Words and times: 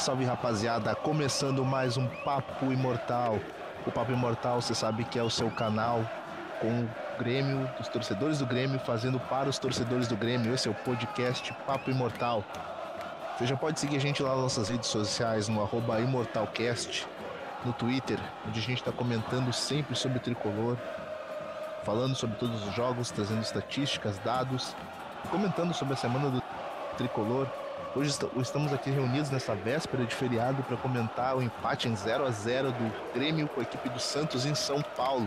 salve 0.00 0.24
rapaziada! 0.24 0.94
Começando 0.94 1.62
mais 1.62 1.98
um 1.98 2.06
Papo 2.06 2.72
Imortal. 2.72 3.38
O 3.86 3.92
Papo 3.92 4.10
Imortal, 4.10 4.62
você 4.62 4.74
sabe 4.74 5.04
que 5.04 5.18
é 5.18 5.22
o 5.22 5.28
seu 5.28 5.50
canal 5.50 6.02
com 6.58 6.68
o 6.68 6.90
Grêmio, 7.18 7.68
os 7.78 7.86
torcedores 7.86 8.38
do 8.38 8.46
Grêmio, 8.46 8.80
fazendo 8.80 9.20
para 9.20 9.50
os 9.50 9.58
torcedores 9.58 10.08
do 10.08 10.16
Grêmio. 10.16 10.54
Esse 10.54 10.68
é 10.68 10.70
o 10.70 10.74
podcast 10.74 11.52
Papo 11.66 11.90
Imortal. 11.90 12.42
Você 13.36 13.46
já 13.46 13.58
pode 13.58 13.78
seguir 13.78 13.96
a 13.96 14.00
gente 14.00 14.22
lá 14.22 14.30
nas 14.30 14.40
nossas 14.40 14.70
redes 14.70 14.88
sociais, 14.88 15.48
no 15.48 15.68
ImortalCast, 15.98 17.06
no 17.66 17.74
Twitter, 17.74 18.18
onde 18.48 18.58
a 18.58 18.62
gente 18.62 18.78
está 18.78 18.92
comentando 18.92 19.52
sempre 19.52 19.94
sobre 19.94 20.16
o 20.16 20.20
tricolor, 20.20 20.78
falando 21.84 22.14
sobre 22.14 22.36
todos 22.36 22.66
os 22.66 22.74
jogos, 22.74 23.10
trazendo 23.10 23.42
estatísticas, 23.42 24.16
dados, 24.20 24.74
comentando 25.30 25.74
sobre 25.74 25.92
a 25.92 25.96
semana 25.98 26.30
do 26.30 26.42
tricolor. 26.96 27.46
Hoje 27.92 28.16
estamos 28.40 28.72
aqui 28.72 28.88
reunidos 28.88 29.30
nessa 29.30 29.52
véspera 29.52 30.04
de 30.04 30.14
feriado 30.14 30.62
para 30.62 30.76
comentar 30.76 31.36
o 31.36 31.42
empate 31.42 31.88
em 31.88 31.96
0 31.96 32.24
a 32.24 32.30
0 32.30 32.70
do 32.70 33.12
Grêmio 33.12 33.48
com 33.48 33.58
a 33.58 33.64
equipe 33.64 33.88
do 33.88 33.98
Santos 33.98 34.46
em 34.46 34.54
São 34.54 34.80
Paulo. 34.96 35.26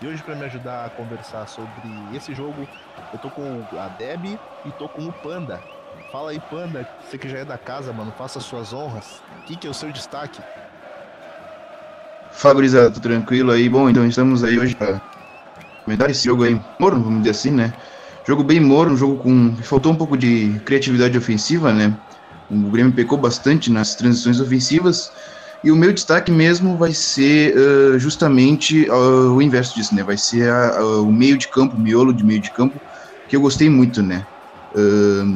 E 0.00 0.06
hoje 0.06 0.22
para 0.22 0.34
me 0.34 0.46
ajudar 0.46 0.86
a 0.86 0.90
conversar 0.90 1.46
sobre 1.46 1.70
esse 2.14 2.34
jogo, 2.34 2.66
eu 3.12 3.18
tô 3.18 3.28
com 3.28 3.62
a 3.78 3.88
Deb 3.88 4.24
e 4.64 4.70
tô 4.78 4.88
com 4.88 5.04
o 5.04 5.12
Panda. 5.12 5.60
Fala 6.10 6.30
aí, 6.30 6.40
Panda, 6.40 6.88
você 7.04 7.18
que 7.18 7.28
já 7.28 7.40
é 7.40 7.44
da 7.44 7.58
casa, 7.58 7.92
mano, 7.92 8.10
faça 8.16 8.40
suas 8.40 8.72
honras. 8.72 9.20
O 9.40 9.42
que, 9.42 9.56
que 9.56 9.66
é 9.66 9.70
o 9.70 9.74
seu 9.74 9.92
destaque? 9.92 10.40
Tudo 12.84 13.02
tranquilo 13.02 13.52
aí? 13.52 13.68
Bom, 13.68 13.90
então 13.90 14.06
estamos 14.06 14.42
aí 14.42 14.58
hoje 14.58 14.74
para 14.74 14.98
comentar 15.84 16.08
esse 16.08 16.24
jogo 16.24 16.44
aí, 16.44 16.58
morno, 16.78 17.04
vamos 17.04 17.18
dizer 17.18 17.32
assim, 17.32 17.50
né? 17.50 17.74
Jogo 18.28 18.44
bem 18.44 18.60
morno, 18.60 18.94
jogo 18.94 19.16
com. 19.22 19.56
Faltou 19.62 19.90
um 19.90 19.96
pouco 19.96 20.14
de 20.14 20.60
criatividade 20.66 21.16
ofensiva, 21.16 21.72
né? 21.72 21.96
O 22.50 22.70
Grêmio 22.70 22.92
pecou 22.92 23.16
bastante 23.16 23.72
nas 23.72 23.94
transições 23.94 24.38
ofensivas. 24.38 25.10
E 25.64 25.70
o 25.70 25.76
meu 25.76 25.94
destaque 25.94 26.30
mesmo 26.30 26.76
vai 26.76 26.92
ser 26.92 27.56
uh, 27.56 27.98
justamente 27.98 28.86
uh, 28.90 29.34
o 29.34 29.40
inverso 29.40 29.74
disso, 29.74 29.94
né? 29.94 30.02
Vai 30.02 30.18
ser 30.18 30.52
uh, 30.52 31.08
o 31.08 31.10
meio 31.10 31.38
de 31.38 31.48
campo, 31.48 31.74
o 31.74 31.80
miolo 31.80 32.12
de 32.12 32.22
meio 32.22 32.38
de 32.38 32.50
campo, 32.50 32.78
que 33.30 33.34
eu 33.34 33.40
gostei 33.40 33.70
muito, 33.70 34.02
né? 34.02 34.26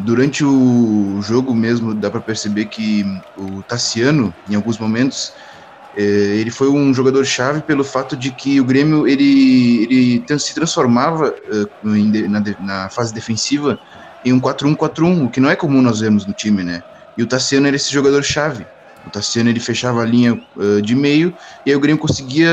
durante 0.05 0.45
o 0.45 1.19
jogo 1.23 1.53
mesmo, 1.53 1.95
dá 1.95 2.11
para 2.11 2.21
perceber 2.21 2.67
que 2.67 3.03
o 3.35 3.63
Tassiano, 3.63 4.33
em 4.49 4.55
alguns 4.55 4.79
momentos, 4.79 5.33
ele 5.97 6.51
foi 6.51 6.69
um 6.69 6.93
jogador 6.95 7.25
chave 7.25 7.61
pelo 7.63 7.85
fato 7.85 8.17
de 8.17 8.31
que 8.31 8.61
o 8.61 8.65
Grêmio 8.65 9.07
ele, 9.07 9.85
ele 9.85 10.39
se 10.39 10.55
transformava 10.55 11.29
uh, 11.31 12.61
na, 12.61 12.89
fase 12.89 13.13
defensiva 13.13 13.79
em 14.25 14.33
um 14.33 14.41
4-1-4-1, 14.41 15.27
o 15.27 15.29
que 15.29 15.41
não 15.41 15.51
é 15.51 15.57
comum 15.57 15.83
nós 15.83 16.01
vemos 16.01 16.25
no 16.27 16.33
time, 16.33 16.63
né? 16.63 16.83
E 17.17 17.23
o 17.23 17.27
Tassiano 17.27 17.67
era 17.67 17.77
esse 17.77 17.93
jogador 17.93 18.23
chave. 18.23 18.65
O 19.07 19.11
Tassiano 19.11 19.51
ele 19.51 19.61
fechava 19.61 20.01
a 20.01 20.07
linha 20.07 20.41
uh, 20.57 20.81
de 20.81 20.95
meio 20.95 21.35
e 21.67 21.71
aí 21.71 21.77
o 21.77 21.81
Grêmio 21.81 22.01
conseguia 22.01 22.51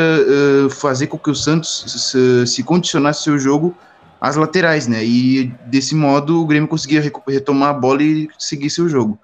fazer 0.71 1.07
com 1.07 1.17
que 1.17 1.29
o 1.29 1.35
Santos 1.35 2.13
se 2.47 2.63
condicionasse 2.63 3.23
seu 3.23 3.37
jogo 3.37 3.77
às 4.19 4.35
laterais, 4.35 4.87
né? 4.87 5.05
E 5.05 5.53
desse 5.67 5.95
modo 5.95 6.41
o 6.41 6.45
Grêmio 6.45 6.67
conseguia 6.67 7.01
retomar 7.27 7.69
a 7.69 7.73
bola 7.73 8.03
e 8.03 8.27
seguir 8.37 8.69
seu 8.69 8.89
jogo 8.89 9.17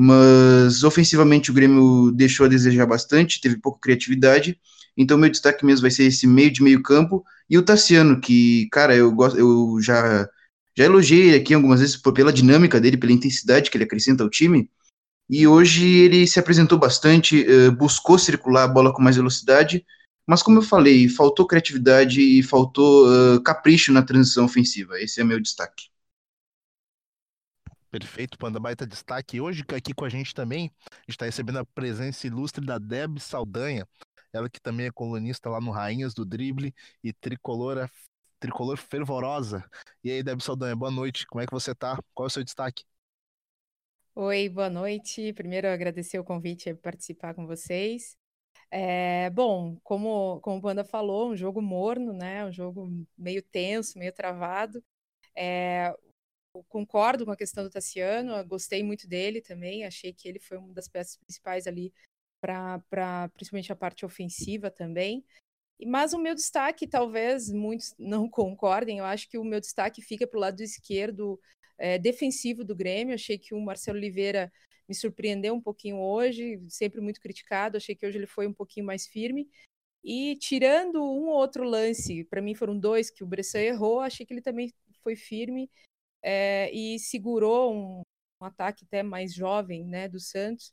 mas 0.00 0.84
ofensivamente 0.84 1.50
o 1.50 1.54
Grêmio 1.54 2.12
deixou 2.12 2.46
a 2.46 2.48
desejar 2.48 2.86
bastante, 2.86 3.40
teve 3.40 3.56
pouca 3.56 3.80
criatividade. 3.80 4.56
Então 4.96 5.18
meu 5.18 5.28
destaque 5.28 5.66
mesmo 5.66 5.82
vai 5.82 5.90
ser 5.90 6.04
esse 6.04 6.24
meio 6.24 6.52
de 6.52 6.62
meio 6.62 6.80
campo 6.84 7.24
e 7.50 7.58
o 7.58 7.62
Tassiano, 7.64 8.20
que, 8.20 8.68
cara, 8.70 8.94
eu 8.94 9.10
gosto, 9.10 9.36
eu 9.36 9.78
já 9.82 10.28
já 10.76 10.84
elogiei 10.84 11.34
aqui 11.34 11.52
algumas 11.52 11.80
vezes 11.80 11.96
pela 11.96 12.32
dinâmica 12.32 12.80
dele, 12.80 12.96
pela 12.96 13.10
intensidade 13.12 13.68
que 13.68 13.76
ele 13.76 13.82
acrescenta 13.82 14.22
ao 14.22 14.30
time. 14.30 14.70
E 15.28 15.48
hoje 15.48 15.84
ele 15.84 16.24
se 16.28 16.38
apresentou 16.38 16.78
bastante, 16.78 17.44
uh, 17.44 17.72
buscou 17.72 18.16
circular 18.18 18.64
a 18.64 18.68
bola 18.68 18.92
com 18.92 19.02
mais 19.02 19.16
velocidade, 19.16 19.84
mas 20.24 20.44
como 20.44 20.58
eu 20.58 20.62
falei, 20.62 21.08
faltou 21.08 21.44
criatividade 21.44 22.20
e 22.20 22.40
faltou 22.44 23.08
uh, 23.08 23.42
capricho 23.42 23.92
na 23.92 24.02
transição 24.02 24.44
ofensiva. 24.44 25.00
Esse 25.00 25.20
é 25.20 25.24
meu 25.24 25.40
destaque. 25.40 25.86
Perfeito, 27.90 28.36
Panda, 28.38 28.60
baita 28.60 28.86
destaque. 28.86 29.40
Hoje 29.40 29.64
aqui 29.74 29.94
com 29.94 30.04
a 30.04 30.08
gente 30.08 30.34
também 30.34 30.70
está 31.06 31.24
recebendo 31.24 31.58
a 31.58 31.64
presença 31.64 32.26
ilustre 32.26 32.64
da 32.64 32.78
Deb 32.78 33.18
Saldanha, 33.18 33.86
ela 34.32 34.48
que 34.50 34.60
também 34.60 34.86
é 34.86 34.90
colunista 34.90 35.48
lá 35.48 35.60
no 35.60 35.70
Rainhas 35.70 36.12
do 36.12 36.24
Drible 36.24 36.74
e 37.02 37.12
tricolora, 37.14 37.90
tricolor 38.38 38.76
fervorosa. 38.76 39.64
E 40.04 40.10
aí, 40.10 40.22
Deb 40.22 40.40
Saldanha, 40.40 40.76
boa 40.76 40.90
noite, 40.90 41.26
como 41.26 41.40
é 41.42 41.46
que 41.46 41.52
você 41.52 41.74
tá? 41.74 41.98
Qual 42.14 42.26
é 42.26 42.28
o 42.28 42.30
seu 42.30 42.44
destaque? 42.44 42.84
Oi, 44.14 44.48
boa 44.48 44.68
noite. 44.68 45.32
Primeiro, 45.32 45.68
agradecer 45.68 46.18
o 46.18 46.24
convite 46.24 46.74
para 46.74 46.92
participar 46.92 47.34
com 47.34 47.46
vocês. 47.46 48.16
É, 48.70 49.30
bom, 49.30 49.78
como, 49.84 50.40
como 50.40 50.58
o 50.58 50.62
Panda 50.62 50.84
falou, 50.84 51.30
um 51.30 51.36
jogo 51.36 51.62
morno, 51.62 52.12
né? 52.12 52.44
Um 52.44 52.52
jogo 52.52 52.90
meio 53.16 53.42
tenso, 53.42 53.98
meio 53.98 54.12
travado. 54.12 54.84
É, 55.36 55.94
concordo 56.68 57.24
com 57.24 57.30
a 57.30 57.36
questão 57.36 57.64
do 57.64 57.70
Tassiano, 57.70 58.44
gostei 58.46 58.82
muito 58.82 59.06
dele 59.06 59.40
também, 59.40 59.84
achei 59.84 60.12
que 60.12 60.28
ele 60.28 60.38
foi 60.38 60.58
uma 60.58 60.72
das 60.72 60.88
peças 60.88 61.16
principais 61.16 61.66
ali 61.66 61.92
para 62.40 63.28
principalmente 63.34 63.72
a 63.72 63.76
parte 63.76 64.04
ofensiva 64.04 64.70
também. 64.70 65.24
Mas 65.86 66.12
o 66.12 66.18
meu 66.18 66.34
destaque, 66.34 66.86
talvez 66.86 67.50
muitos 67.52 67.94
não 67.98 68.28
concordem, 68.28 68.98
eu 68.98 69.04
acho 69.04 69.28
que 69.28 69.38
o 69.38 69.44
meu 69.44 69.60
destaque 69.60 70.02
fica 70.02 70.26
para 70.26 70.36
o 70.36 70.40
lado 70.40 70.60
esquerdo 70.62 71.40
é, 71.76 71.98
defensivo 71.98 72.64
do 72.64 72.74
Grêmio. 72.74 73.14
Achei 73.14 73.38
que 73.38 73.54
o 73.54 73.60
Marcelo 73.60 73.98
Oliveira 73.98 74.52
me 74.88 74.94
surpreendeu 74.94 75.54
um 75.54 75.60
pouquinho 75.60 75.98
hoje, 75.98 76.60
sempre 76.68 77.00
muito 77.00 77.20
criticado. 77.20 77.76
Achei 77.76 77.94
que 77.94 78.06
hoje 78.06 78.18
ele 78.18 78.26
foi 78.26 78.46
um 78.46 78.52
pouquinho 78.52 78.86
mais 78.86 79.06
firme. 79.06 79.48
E 80.02 80.36
tirando 80.36 81.02
um 81.02 81.28
ou 81.28 81.36
outro 81.36 81.64
lance, 81.64 82.24
para 82.24 82.40
mim 82.40 82.54
foram 82.54 82.78
dois 82.78 83.10
que 83.10 83.22
o 83.22 83.26
Bressan 83.26 83.60
errou, 83.60 84.00
achei 84.00 84.24
que 84.24 84.32
ele 84.32 84.40
também 84.40 84.72
foi 85.02 85.16
firme 85.16 85.70
é, 86.22 86.70
e 86.72 86.98
segurou 86.98 87.74
um, 87.74 88.02
um, 88.40 88.44
ataque 88.44 88.84
até 88.84 89.02
mais 89.02 89.34
jovem 89.34 89.84
né, 89.84 90.08
do 90.08 90.20
Santos 90.20 90.72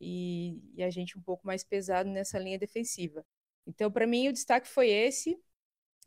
e, 0.00 0.60
e, 0.74 0.82
a 0.82 0.90
gente 0.90 1.18
um 1.18 1.22
pouco 1.22 1.46
mais 1.46 1.64
pesado 1.64 2.08
nessa 2.08 2.38
linha 2.38 2.58
defensiva. 2.58 3.24
Então, 3.66 3.90
para 3.90 4.06
mim, 4.06 4.28
o 4.28 4.32
destaque 4.32 4.68
foi 4.68 4.88
esse, 4.88 5.38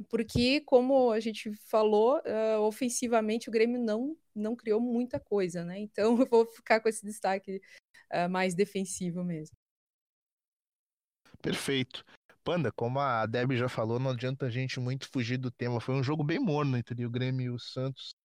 porque, 0.10 0.62
como 0.62 1.12
a 1.12 1.20
gente 1.20 1.52
falou, 1.70 2.20
uh, 2.20 2.62
ofensivamente 2.62 3.50
o 3.50 3.52
Grêmio 3.52 3.82
não, 3.82 4.16
não 4.36 4.56
criou 4.56 4.80
muita 4.80 5.20
coisa, 5.20 5.64
né? 5.64 5.80
Então, 5.80 6.18
eu 6.22 6.28
vou 6.28 6.46
ficar 6.46 6.80
com 6.80 6.90
esse 6.90 7.04
destaque 7.04 7.62
uh, 8.14 8.30
mais 8.30 8.54
defensivo 8.54 9.24
mesmo. 9.24 9.58
Perfeito. 11.42 12.06
Panda, 12.44 12.72
como 12.72 13.00
a 13.00 13.26
Debbie 13.26 13.58
já 13.58 13.68
falou, 13.68 14.00
não 14.00 14.12
adianta 14.12 14.46
a 14.46 14.50
gente 14.50 14.80
muito 14.80 15.10
fugir 15.12 15.38
do 15.38 15.52
tema. 15.52 15.82
Foi 15.82 15.94
um 15.94 16.04
jogo 16.04 16.24
bem 16.24 16.40
morno 16.40 16.78
entre 16.78 17.06
o 17.06 17.10
Grêmio 17.10 17.46
e 17.46 17.50
o 17.50 17.60
Santos. 17.60 18.16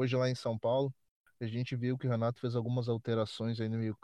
Hoje 0.00 0.16
lá 0.16 0.30
em 0.30 0.34
São 0.34 0.58
Paulo, 0.58 0.90
a 1.38 1.46
gente 1.46 1.76
viu 1.76 1.98
que 1.98 2.06
o 2.06 2.10
Renato 2.10 2.40
fez 2.40 2.56
algumas 2.56 2.88
alterações 2.88 3.60
aí 3.60 3.68
no 3.68 3.76
meio 3.76 3.94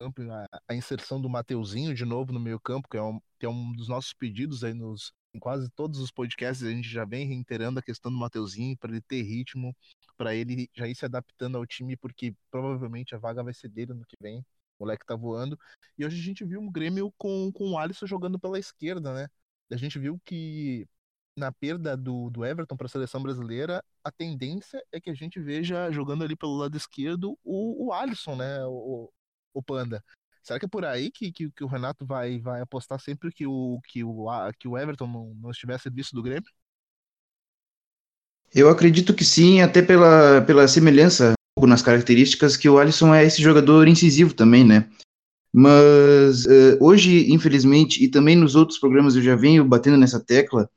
campo, 0.00 0.22
a, 0.32 0.48
a 0.66 0.74
inserção 0.74 1.20
do 1.20 1.28
Mateuzinho 1.28 1.94
de 1.94 2.02
novo 2.06 2.32
no 2.32 2.40
meio 2.40 2.58
campo, 2.58 2.88
que 2.88 2.96
é 2.96 3.02
um, 3.02 3.20
que 3.38 3.44
é 3.44 3.48
um 3.50 3.70
dos 3.74 3.86
nossos 3.86 4.14
pedidos 4.14 4.64
aí 4.64 4.72
nos 4.72 5.12
em 5.34 5.38
quase 5.38 5.68
todos 5.72 6.00
os 6.00 6.10
podcasts, 6.10 6.66
a 6.66 6.70
gente 6.70 6.88
já 6.88 7.04
vem 7.04 7.26
reiterando 7.26 7.78
a 7.78 7.82
questão 7.82 8.10
do 8.10 8.16
Mateuzinho 8.16 8.74
para 8.78 8.90
ele 8.90 9.02
ter 9.02 9.20
ritmo, 9.20 9.76
para 10.16 10.34
ele 10.34 10.70
já 10.74 10.88
ir 10.88 10.94
se 10.94 11.04
adaptando 11.04 11.58
ao 11.58 11.66
time, 11.66 11.94
porque 11.94 12.34
provavelmente 12.50 13.14
a 13.14 13.18
vaga 13.18 13.42
vai 13.42 13.52
ser 13.52 13.68
dele 13.68 13.92
no 13.92 14.06
que 14.06 14.16
vem. 14.18 14.38
O 14.78 14.84
moleque 14.84 15.04
tá 15.04 15.14
voando. 15.14 15.58
E 15.98 16.06
hoje 16.06 16.18
a 16.18 16.24
gente 16.24 16.42
viu 16.42 16.58
um 16.58 16.72
Grêmio 16.72 17.12
com, 17.18 17.52
com 17.52 17.72
o 17.72 17.78
Alisson 17.78 18.06
jogando 18.06 18.38
pela 18.38 18.58
esquerda, 18.58 19.12
né? 19.12 19.28
A 19.70 19.76
gente 19.76 19.98
viu 19.98 20.18
que 20.24 20.88
na 21.36 21.50
perda 21.50 21.96
do, 21.96 22.30
do 22.30 22.44
Everton 22.44 22.76
para 22.76 22.86
a 22.86 22.90
seleção 22.90 23.22
brasileira, 23.22 23.82
a 24.02 24.10
tendência 24.10 24.82
é 24.92 25.00
que 25.00 25.10
a 25.10 25.14
gente 25.14 25.40
veja 25.40 25.90
jogando 25.90 26.24
ali 26.24 26.36
pelo 26.36 26.56
lado 26.56 26.76
esquerdo 26.76 27.38
o, 27.44 27.86
o 27.86 27.92
Alisson, 27.92 28.36
né? 28.36 28.64
O, 28.66 29.10
o 29.52 29.62
Panda. 29.62 30.02
Será 30.42 30.58
que 30.58 30.66
é 30.66 30.68
por 30.68 30.84
aí 30.84 31.10
que, 31.10 31.32
que, 31.32 31.50
que, 31.50 31.64
o 31.64 31.66
Renato 31.66 32.04
vai, 32.04 32.38
vai 32.38 32.60
apostar 32.60 33.00
sempre 33.00 33.32
que 33.32 33.46
o, 33.46 33.80
que 33.88 34.04
o, 34.04 34.26
que 34.58 34.68
o 34.68 34.76
Everton 34.76 35.06
não, 35.06 35.34
não 35.40 35.50
estiver 35.50 35.80
serviço 35.80 36.14
do 36.14 36.22
Grêmio? 36.22 36.50
Eu 38.54 38.68
acredito 38.68 39.14
que 39.14 39.24
sim, 39.24 39.62
até 39.62 39.82
pela, 39.82 40.42
pela 40.42 40.68
semelhança 40.68 41.32
nas 41.62 41.82
características 41.82 42.56
que 42.56 42.68
o 42.68 42.78
Alisson 42.78 43.14
é 43.14 43.24
esse 43.24 43.40
jogador 43.40 43.88
incisivo 43.88 44.34
também, 44.34 44.64
né? 44.64 44.88
Mas 45.52 46.44
uh, 46.46 46.76
hoje, 46.80 47.32
infelizmente, 47.32 48.02
e 48.04 48.08
também 48.08 48.36
nos 48.36 48.54
outros 48.54 48.78
programas 48.78 49.16
eu 49.16 49.22
já 49.22 49.36
venho 49.36 49.64
batendo 49.64 49.96
nessa 49.96 50.20
tecla, 50.20 50.68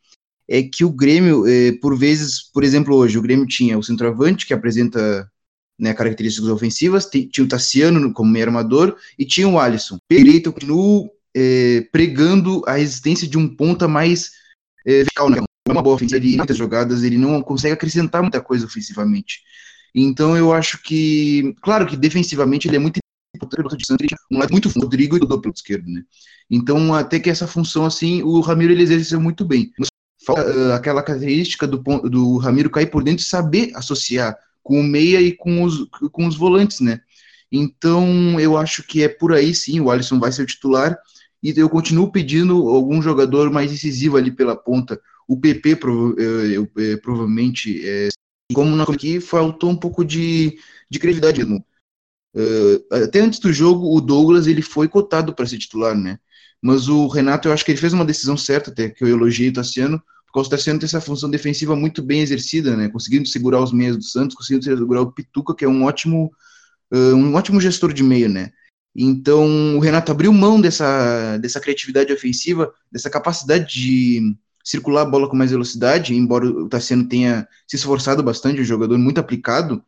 é 0.48 0.64
que 0.64 0.86
o 0.86 0.90
Grêmio, 0.90 1.46
é, 1.46 1.74
por 1.74 1.98
vezes, 1.98 2.42
por 2.54 2.64
exemplo, 2.64 2.96
hoje, 2.96 3.18
o 3.18 3.22
Grêmio 3.22 3.46
tinha 3.46 3.78
o 3.78 3.84
centroavante, 3.84 4.46
que 4.46 4.54
apresenta 4.54 5.30
né, 5.80 5.94
características 5.94 6.50
ofensivas, 6.50 7.10
tinha 7.10 7.46
o 7.46 7.48
Tassiano 7.48 8.14
como 8.14 8.32
meio 8.32 8.46
armador 8.46 8.96
e 9.18 9.26
tinha 9.26 9.48
o 9.48 9.60
Alisson. 9.60 9.98
Direito, 10.10 10.48
eu 10.48 10.54
continuo 10.54 11.10
é, 11.36 11.82
pregando 11.92 12.64
a 12.66 12.80
existência 12.80 13.28
de 13.28 13.38
um 13.38 13.48
ponta 13.48 13.88
mais 13.88 14.32
é, 14.86 15.00
vertical, 15.00 15.30
né? 15.30 15.40
É 15.68 15.72
uma 15.72 15.84
boa 15.84 15.96
ofensiva, 15.96 16.24
ele, 16.24 16.38
muitas 16.38 16.58
jogadas, 16.58 17.04
ele 17.04 17.18
não 17.18 17.42
consegue 17.42 17.74
acrescentar 17.74 18.22
muita 18.22 18.40
coisa 18.40 18.66
ofensivamente. 18.66 19.42
Então 19.94 20.38
eu 20.38 20.54
acho 20.54 20.82
que, 20.82 21.54
claro 21.62 21.86
que 21.86 21.98
defensivamente 21.98 22.68
ele 22.68 22.78
é 22.78 22.80
muito 22.80 23.00
um 24.32 24.40
lado 24.40 24.52
muito 24.52 24.70
Rodrigo 24.70 25.18
e 25.18 25.20
do 25.20 25.42
pelo 25.42 25.54
esquerdo, 25.54 25.88
né? 25.88 26.04
Então, 26.50 26.94
até 26.94 27.20
que 27.20 27.30
essa 27.30 27.46
função, 27.46 27.86
assim, 27.86 28.24
o 28.24 28.40
Ramiro 28.40 28.72
ele 28.72 28.82
exerceu 28.82 29.20
muito 29.20 29.46
bem. 29.46 29.72
Falta 30.28 30.46
uh, 30.46 30.74
aquela 30.74 31.02
característica 31.02 31.66
do, 31.66 31.78
do 31.78 32.36
Ramiro 32.36 32.70
cair 32.70 32.88
por 32.88 33.02
dentro 33.02 33.24
e 33.24 33.26
saber 33.26 33.72
associar 33.74 34.38
com 34.62 34.82
o 34.82 34.84
meia 34.84 35.22
e 35.22 35.32
com 35.32 35.64
os, 35.64 35.88
com 36.12 36.28
os 36.28 36.36
volantes, 36.36 36.82
né? 36.82 37.00
Então, 37.50 38.38
eu 38.38 38.58
acho 38.58 38.84
que 38.84 39.02
é 39.02 39.08
por 39.08 39.32
aí 39.32 39.56
sim, 39.56 39.80
o 39.80 39.90
Alisson 39.90 40.20
vai 40.20 40.30
ser 40.34 40.42
o 40.42 40.46
titular, 40.46 41.00
e 41.42 41.58
eu 41.58 41.70
continuo 41.70 42.12
pedindo 42.12 42.68
algum 42.68 43.02
jogador 43.02 43.50
mais 43.50 43.72
decisivo 43.72 44.18
ali 44.18 44.30
pela 44.30 44.54
ponta. 44.54 45.00
O 45.26 45.40
PP 45.40 45.78
prova 45.78 46.22
eu, 46.22 46.70
eu, 46.76 47.02
provavelmente, 47.02 47.82
é, 47.88 48.10
como 48.54 48.76
na 48.76 48.84
aqui, 48.84 49.22
faltou 49.22 49.70
um 49.70 49.78
pouco 49.78 50.04
de, 50.04 50.60
de 50.90 51.00
credibilidade. 51.00 51.42
Uh, 51.44 51.64
até 52.92 53.22
antes 53.22 53.40
do 53.40 53.54
jogo, 53.54 53.96
o 53.96 54.02
Douglas 54.02 54.46
ele 54.46 54.62
foi 54.62 54.90
cotado 54.90 55.34
para 55.34 55.46
ser 55.46 55.58
titular, 55.58 55.96
né? 55.96 56.20
Mas 56.62 56.90
o 56.90 57.08
Renato, 57.08 57.48
eu 57.48 57.54
acho 57.54 57.64
que 57.64 57.72
ele 57.72 57.80
fez 57.80 57.94
uma 57.94 58.04
decisão 58.04 58.36
certa, 58.36 58.72
até 58.72 58.90
que 58.90 59.02
eu 59.02 59.08
elogiei 59.08 59.50
o 59.50 59.54
Tassiano, 59.54 60.04
porque 60.28 60.40
o 60.40 60.50
Tassiano 60.50 60.80
tem 60.80 60.86
essa 60.86 61.02
função 61.02 61.30
defensiva 61.30 61.76
muito 61.76 62.04
bem 62.04 62.22
exercida, 62.22 62.76
né? 62.76 62.90
Conseguindo 62.90 63.28
segurar 63.28 63.62
os 63.62 63.72
meias 63.72 63.98
do 63.98 64.04
Santos, 64.04 64.36
conseguindo 64.36 64.64
segurar 64.64 65.02
o 65.02 65.12
Pituca, 65.12 65.56
que 65.56 65.66
é 65.66 65.68
um 65.68 65.84
ótimo, 65.86 66.32
uh, 66.94 67.16
um 67.16 67.34
ótimo 67.34 67.62
gestor 67.62 67.94
de 67.94 68.04
meio, 68.04 68.30
né? 68.30 68.52
Então, 68.96 69.78
o 69.78 69.80
Renato 69.80 70.12
abriu 70.12 70.34
mão 70.34 70.60
dessa, 70.60 71.38
dessa 71.38 71.60
criatividade 71.60 72.12
ofensiva, 72.12 72.74
dessa 72.92 73.10
capacidade 73.10 73.72
de 73.72 74.36
circular 74.64 75.04
a 75.04 75.06
bola 75.06 75.30
com 75.30 75.36
mais 75.36 75.52
velocidade, 75.52 76.14
embora 76.14 76.46
o 76.46 76.68
Tassiano 76.68 77.08
tenha 77.08 77.48
se 77.68 77.78
esforçado 77.78 78.22
bastante, 78.22 78.60
um 78.60 78.66
jogador 78.66 78.98
muito 78.98 79.20
aplicado, 79.20 79.84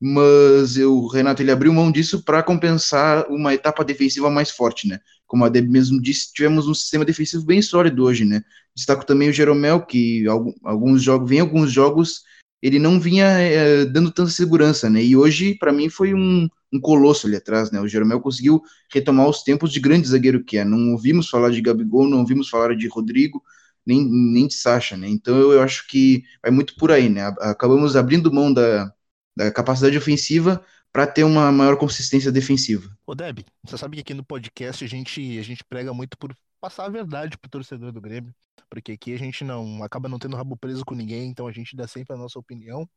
mas 0.00 0.76
o 0.76 1.06
Renato 1.08 1.42
ele 1.42 1.50
abriu 1.50 1.72
mão 1.72 1.90
disso 1.90 2.22
para 2.22 2.42
compensar 2.42 3.26
uma 3.28 3.54
etapa 3.54 3.84
defensiva 3.84 4.28
mais 4.28 4.50
forte, 4.50 4.86
né? 4.86 5.00
Como 5.26 5.44
a 5.44 5.48
Deb 5.48 5.68
mesmo 5.68 6.00
disse, 6.00 6.32
tivemos 6.32 6.68
um 6.68 6.74
sistema 6.74 7.04
defensivo 7.04 7.44
bem 7.44 7.62
sólido 7.62 8.04
hoje, 8.04 8.24
né? 8.24 8.42
Destaco 8.78 9.04
também 9.04 9.28
o 9.28 9.32
Jeromel, 9.32 9.84
que 9.84 10.24
alguns 10.62 11.02
jogos, 11.02 11.28
vem 11.28 11.40
alguns 11.40 11.72
jogos 11.72 12.22
ele 12.62 12.78
não 12.78 13.00
vinha 13.00 13.24
é, 13.26 13.84
dando 13.84 14.10
tanta 14.10 14.30
segurança, 14.30 14.90
né? 14.90 15.02
E 15.02 15.16
hoje, 15.16 15.54
para 15.54 15.72
mim, 15.72 15.88
foi 15.88 16.14
um, 16.14 16.48
um 16.72 16.80
colosso 16.80 17.26
ali 17.26 17.36
atrás, 17.36 17.70
né? 17.70 17.80
O 17.80 17.88
Jeromel 17.88 18.20
conseguiu 18.20 18.62
retomar 18.92 19.28
os 19.28 19.42
tempos 19.42 19.72
de 19.72 19.80
grande 19.80 20.08
zagueiro 20.08 20.44
que 20.44 20.58
é. 20.58 20.64
Não 20.64 20.92
ouvimos 20.92 21.28
falar 21.28 21.50
de 21.50 21.60
Gabigol, 21.60 22.08
não 22.08 22.18
ouvimos 22.18 22.48
falar 22.48 22.74
de 22.74 22.88
Rodrigo, 22.88 23.42
nem, 23.86 24.04
nem 24.04 24.46
de 24.46 24.54
Sacha, 24.54 24.96
né? 24.96 25.08
Então 25.08 25.38
eu, 25.38 25.52
eu 25.52 25.62
acho 25.62 25.86
que 25.86 26.24
vai 26.42 26.50
muito 26.50 26.74
por 26.76 26.90
aí, 26.90 27.08
né? 27.08 27.26
Acabamos 27.40 27.96
abrindo 27.96 28.32
mão 28.32 28.52
da, 28.52 28.92
da 29.36 29.50
capacidade 29.52 29.96
ofensiva 29.96 30.64
para 30.92 31.06
ter 31.06 31.22
uma 31.22 31.52
maior 31.52 31.76
consistência 31.76 32.32
defensiva. 32.32 32.90
Ô 33.06 33.14
Deb, 33.14 33.40
você 33.64 33.78
sabe 33.78 33.96
que 33.96 34.00
aqui 34.00 34.14
no 34.14 34.24
podcast 34.24 34.84
a 34.84 34.88
gente, 34.88 35.38
a 35.38 35.42
gente 35.42 35.62
prega 35.64 35.94
muito 35.94 36.18
por 36.18 36.34
passar 36.60 36.86
a 36.86 36.88
verdade 36.88 37.38
pro 37.38 37.50
torcedor 37.50 37.92
do 37.92 38.00
Grêmio, 38.00 38.34
porque 38.68 38.92
aqui 38.92 39.14
a 39.14 39.18
gente 39.18 39.44
não 39.44 39.82
acaba 39.82 40.08
não 40.08 40.18
tendo 40.18 40.36
rabo 40.36 40.56
preso 40.56 40.84
com 40.84 40.94
ninguém, 40.94 41.30
então 41.30 41.46
a 41.46 41.52
gente 41.52 41.76
dá 41.76 41.86
sempre 41.86 42.14
a 42.14 42.18
nossa 42.18 42.38
opinião, 42.38 42.88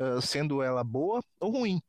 uh, 0.00 0.20
sendo 0.22 0.62
ela 0.62 0.82
boa 0.84 1.22
ou 1.40 1.50
ruim. 1.50 1.80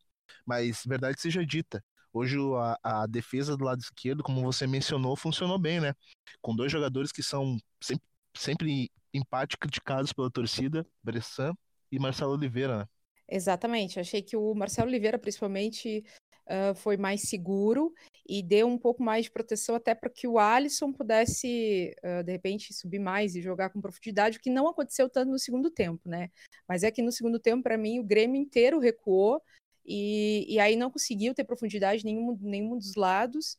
Mas 0.45 0.83
verdade 0.85 1.19
seja 1.19 1.45
dita, 1.45 1.83
hoje 2.13 2.37
a, 2.83 3.01
a, 3.01 3.07
defesa 3.07 3.55
do 3.55 3.63
lado 3.63 3.79
esquerdo, 3.79 4.23
como 4.23 4.41
você 4.41 4.67
mencionou, 4.67 5.15
funcionou 5.15 5.59
bem, 5.59 5.79
né? 5.79 5.93
Com 6.41 6.55
dois 6.55 6.71
jogadores 6.71 7.11
que 7.11 7.23
são 7.23 7.57
sempre, 7.81 8.05
sempre 8.35 8.91
empate 9.13 9.57
criticados 9.57 10.13
pela 10.13 10.29
torcida, 10.29 10.85
Bressan 11.03 11.53
e 11.91 11.99
Marcelo 11.99 12.33
Oliveira, 12.33 12.79
né? 12.79 12.85
Exatamente, 13.31 13.99
achei 13.99 14.23
que 14.23 14.35
o 14.35 14.55
Marcelo 14.55 14.87
Oliveira, 14.87 15.19
principalmente, 15.19 16.03
uh, 16.50 16.75
foi 16.75 16.98
mais 16.98 17.22
seguro 17.22 17.94
e 18.28 18.44
deu 18.44 18.68
um 18.68 18.78
pouco 18.78 19.01
mais 19.01 19.25
de 19.25 19.31
proteção 19.31 19.75
até 19.75 19.96
para 19.96 20.10
que 20.10 20.28
o 20.28 20.38
Alisson 20.38 20.92
pudesse, 20.92 21.96
uh, 22.04 22.24
de 22.24 22.31
repente, 22.31 22.74
subir 22.74 23.00
mais 23.00 23.36
e 23.36 23.42
jogar 23.42 23.69
com 23.69 23.81
profundidade, 23.81 24.38
o 24.38 24.42
que 24.42 24.50
não 24.50 24.68
aconteceu 24.68 25.10
tanto 25.10 25.31
no 25.31 25.40
segundo 25.40 25.72
tempo, 25.72 26.07
né? 26.07 26.30
Mas 26.68 26.84
é 26.84 26.92
que 26.92 27.01
no 27.01 27.12
segundo 27.12 27.40
tempo, 27.40 27.63
para 27.63 27.78
mim, 27.78 28.00
o 28.00 28.04
Grêmio 28.04 28.40
inteiro 28.40 28.80
recuou 28.80 29.42
e, 29.86 30.46
e 30.48 30.60
aí 30.60 30.75
não 30.75 30.92
conseguiu 30.92 31.34
ter 31.34 31.44
profundidade 31.44 32.04
nenhum, 32.04 32.38
nenhum 32.42 32.78
dos 32.78 32.96
lados. 32.96 33.57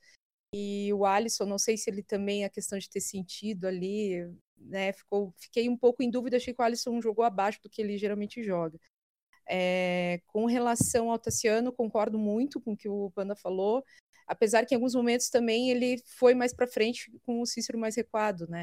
E 0.55 0.93
o 0.93 1.05
Alisson, 1.05 1.47
não 1.47 1.59
sei 1.59 1.77
se 1.77 1.91
ele 1.91 2.03
também, 2.03 2.45
a 2.45 2.51
questão 2.51 2.79
de 2.79 2.89
ter 2.89 3.01
sentido 3.01 3.67
ali, 3.67 4.29
né? 4.57 4.93
Ficou, 4.93 5.33
fiquei 5.39 5.69
um 5.69 5.77
pouco 5.77 6.03
em 6.03 6.11
dúvida, 6.11 6.37
achei 6.37 6.53
que 6.55 6.61
o 6.61 6.65
Alisson 6.65 7.01
jogou 7.01 7.25
abaixo 7.25 7.61
do 7.63 7.71
que 7.71 7.81
ele 7.81 7.97
geralmente 7.97 8.43
joga. 8.43 8.79
É, 9.53 10.21
com 10.29 10.47
relação 10.47 11.11
ao 11.11 11.19
Tassiano, 11.19 11.73
concordo 11.73 12.17
muito 12.17 12.61
com 12.61 12.73
o 12.73 12.77
que 12.77 12.89
o 12.89 13.11
Panda 13.11 13.35
falou, 13.35 13.85
apesar 14.25 14.65
que 14.65 14.73
em 14.73 14.77
alguns 14.77 14.95
momentos 14.95 15.29
também 15.29 15.73
ele 15.73 16.01
foi 16.07 16.35
mais 16.35 16.55
para 16.55 16.69
frente 16.69 17.11
com 17.27 17.41
o 17.41 17.47
Cícero 17.47 17.77
mais 17.77 17.97
recuado, 17.97 18.47
né? 18.49 18.63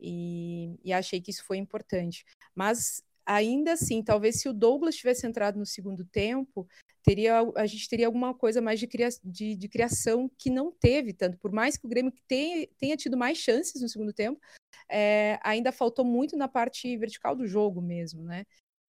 E, 0.00 0.74
e, 0.82 0.90
achei 0.90 1.20
que 1.20 1.30
isso 1.30 1.44
foi 1.44 1.58
importante. 1.58 2.24
Mas 2.54 3.02
ainda 3.26 3.74
assim, 3.74 4.02
talvez 4.02 4.40
se 4.40 4.48
o 4.48 4.54
Douglas 4.54 4.96
tivesse 4.96 5.26
entrado 5.26 5.58
no 5.58 5.66
segundo 5.66 6.02
tempo, 6.02 6.66
teria 7.04 7.40
a 7.54 7.66
gente 7.66 7.86
teria 7.86 8.06
alguma 8.06 8.34
coisa 8.34 8.62
mais 8.62 8.80
de, 8.80 8.86
cria, 8.86 9.10
de, 9.22 9.54
de 9.54 9.68
criação 9.68 10.30
que 10.38 10.48
não 10.48 10.72
teve 10.72 11.12
tanto. 11.12 11.36
Por 11.36 11.52
mais 11.52 11.76
que 11.76 11.84
o 11.86 11.88
Grêmio 11.90 12.12
tenha, 12.26 12.66
tenha 12.78 12.96
tido 12.96 13.18
mais 13.18 13.36
chances 13.36 13.82
no 13.82 13.88
segundo 13.88 14.14
tempo, 14.14 14.40
é, 14.88 15.38
ainda 15.42 15.70
faltou 15.70 16.06
muito 16.06 16.38
na 16.38 16.48
parte 16.48 16.96
vertical 16.96 17.36
do 17.36 17.46
jogo 17.46 17.82
mesmo, 17.82 18.24
né? 18.24 18.44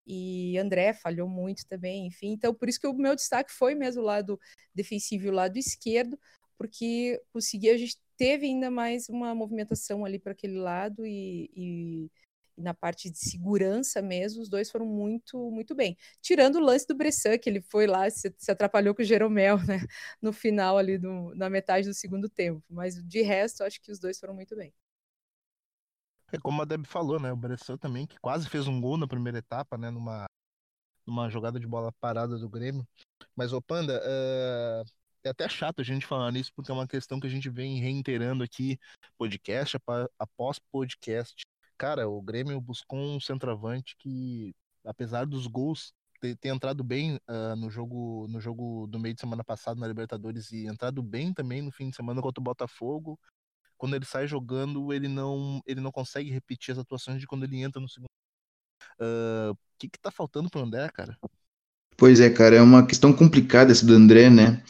E 0.06 0.58
André 0.58 0.94
falhou 0.94 1.28
muito 1.28 1.66
também, 1.68 2.08
enfim. 2.08 2.32
Então, 2.32 2.54
por 2.54 2.70
isso 2.70 2.80
que 2.80 2.88
o 2.88 2.94
meu 2.94 3.16
destaque 3.16 3.52
foi 3.52 3.76
mesmo 3.76 4.02
o 4.02 4.06
lado 4.06 4.40
defensivo 4.74 5.26
e 5.26 5.30
o 5.30 5.34
lado 5.34 5.58
esquerdo, 5.58 6.20
porque 6.58 7.22
conseguia, 7.32 7.74
a 7.74 7.78
gente 7.78 7.98
teve 8.18 8.46
ainda 8.46 8.70
mais 8.70 9.10
uma 9.10 9.34
movimentação 9.34 10.06
ali 10.06 10.20
para 10.20 10.32
aquele 10.34 10.58
lado 10.60 11.06
e, 11.06 11.50
e, 11.56 12.12
e, 12.58 12.62
na 12.62 12.74
parte 12.74 13.10
de 13.10 13.18
segurança 13.18 14.02
mesmo, 14.02 14.42
os 14.42 14.50
dois 14.50 14.70
foram 14.70 14.86
muito, 14.86 15.50
muito 15.52 15.74
bem. 15.76 15.98
Tirando 16.22 16.58
o 16.58 16.60
lance 16.60 16.86
do 16.88 16.96
Bressan, 16.96 17.38
que 17.38 17.50
ele 17.50 17.62
foi 17.62 17.88
lá, 17.88 18.10
se, 18.10 18.34
se 18.38 18.52
atrapalhou 18.52 18.94
com 18.94 19.02
o 19.02 19.06
Jeromel, 19.06 19.58
né, 19.66 19.80
no 20.22 20.32
final 20.34 20.78
ali, 20.78 20.98
do, 20.98 21.34
na 21.36 21.50
metade 21.50 21.88
do 21.88 21.94
segundo 21.94 22.30
tempo. 22.30 22.64
Mas 22.70 22.96
de 23.04 23.22
resto, 23.22 23.64
acho 23.64 23.82
que 23.82 23.92
os 23.92 24.00
dois 24.00 24.20
foram 24.20 24.36
muito 24.36 24.56
bem. 24.56 24.74
É 26.32 26.38
como 26.40 26.62
a 26.62 26.66
Deb 26.66 26.86
falou, 26.86 27.20
né? 27.20 27.32
O 27.32 27.36
Bressan 27.36 27.78
também, 27.78 28.08
que 28.08 28.18
quase 28.20 28.50
fez 28.50 28.68
um 28.68 28.80
gol 28.80 28.98
na 28.98 29.08
primeira 29.08 29.40
etapa, 29.40 29.78
né? 29.78 29.90
Numa, 29.90 30.26
numa 31.06 31.30
jogada 31.30 31.60
de 31.60 31.68
bola 31.68 31.92
parada 32.00 32.38
do 32.38 32.50
Grêmio. 32.50 32.88
Mas, 33.36 33.52
ô 33.54 33.62
Panda, 33.62 34.02
uh, 34.02 34.86
é 35.24 35.30
até 35.30 35.48
chato 35.50 35.82
a 35.82 35.84
gente 35.84 36.06
falar 36.06 36.32
nisso, 36.32 36.52
porque 36.56 36.72
é 36.72 36.74
uma 36.74 36.88
questão 36.88 37.20
que 37.20 37.28
a 37.28 37.30
gente 37.30 37.50
vem 37.50 37.80
reiterando 37.80 38.44
aqui, 38.44 38.80
podcast 39.18 39.78
após 40.18 40.60
podcast. 40.72 41.44
Cara, 41.78 42.08
o 42.08 42.22
Grêmio 42.22 42.60
buscou 42.62 43.00
um 43.00 43.20
centroavante 43.20 43.96
que, 43.98 44.54
apesar 44.86 45.26
dos 45.26 45.48
gols 45.48 45.94
ter, 46.22 46.38
ter 46.38 46.50
entrado 46.50 46.84
bem 46.84 47.16
uh, 47.28 47.56
no 47.58 47.70
jogo 47.70 48.28
no 48.30 48.40
jogo 48.40 48.88
do 48.88 49.00
meio 49.00 49.16
de 49.16 49.22
semana 49.22 49.44
passado 49.44 49.80
na 49.80 49.88
Libertadores 49.88 50.52
e 50.52 50.68
entrado 50.68 51.02
bem 51.02 51.34
também 51.34 51.62
no 51.62 51.72
fim 51.72 51.90
de 51.90 51.96
semana 51.96 52.22
contra 52.22 52.40
o 52.40 52.44
Botafogo, 52.44 53.20
quando 53.82 53.96
ele 53.96 54.06
sai 54.06 54.28
jogando, 54.28 54.94
ele 54.94 55.08
não, 55.08 55.60
ele 55.66 55.82
não 55.82 55.92
consegue 55.92 56.30
repetir 56.30 56.72
as 56.72 56.78
atuações 56.78 57.20
de 57.20 57.26
quando 57.26 57.46
ele 57.46 57.64
entra 57.64 57.82
no 57.82 57.90
segundo. 57.90 58.12
O 59.00 59.54
uh, 59.54 59.58
que, 59.80 59.90
que 59.90 60.00
tá 60.00 60.12
faltando 60.12 60.52
pro 60.52 60.62
André, 60.62 60.88
cara? 60.90 61.18
Pois 61.98 62.20
é, 62.20 62.30
cara, 62.30 62.58
é 62.58 62.62
uma 62.62 62.86
questão 62.86 63.12
complicada 63.12 63.72
essa 63.72 63.84
do 63.84 63.96
André, 63.96 64.30
né? 64.30 64.64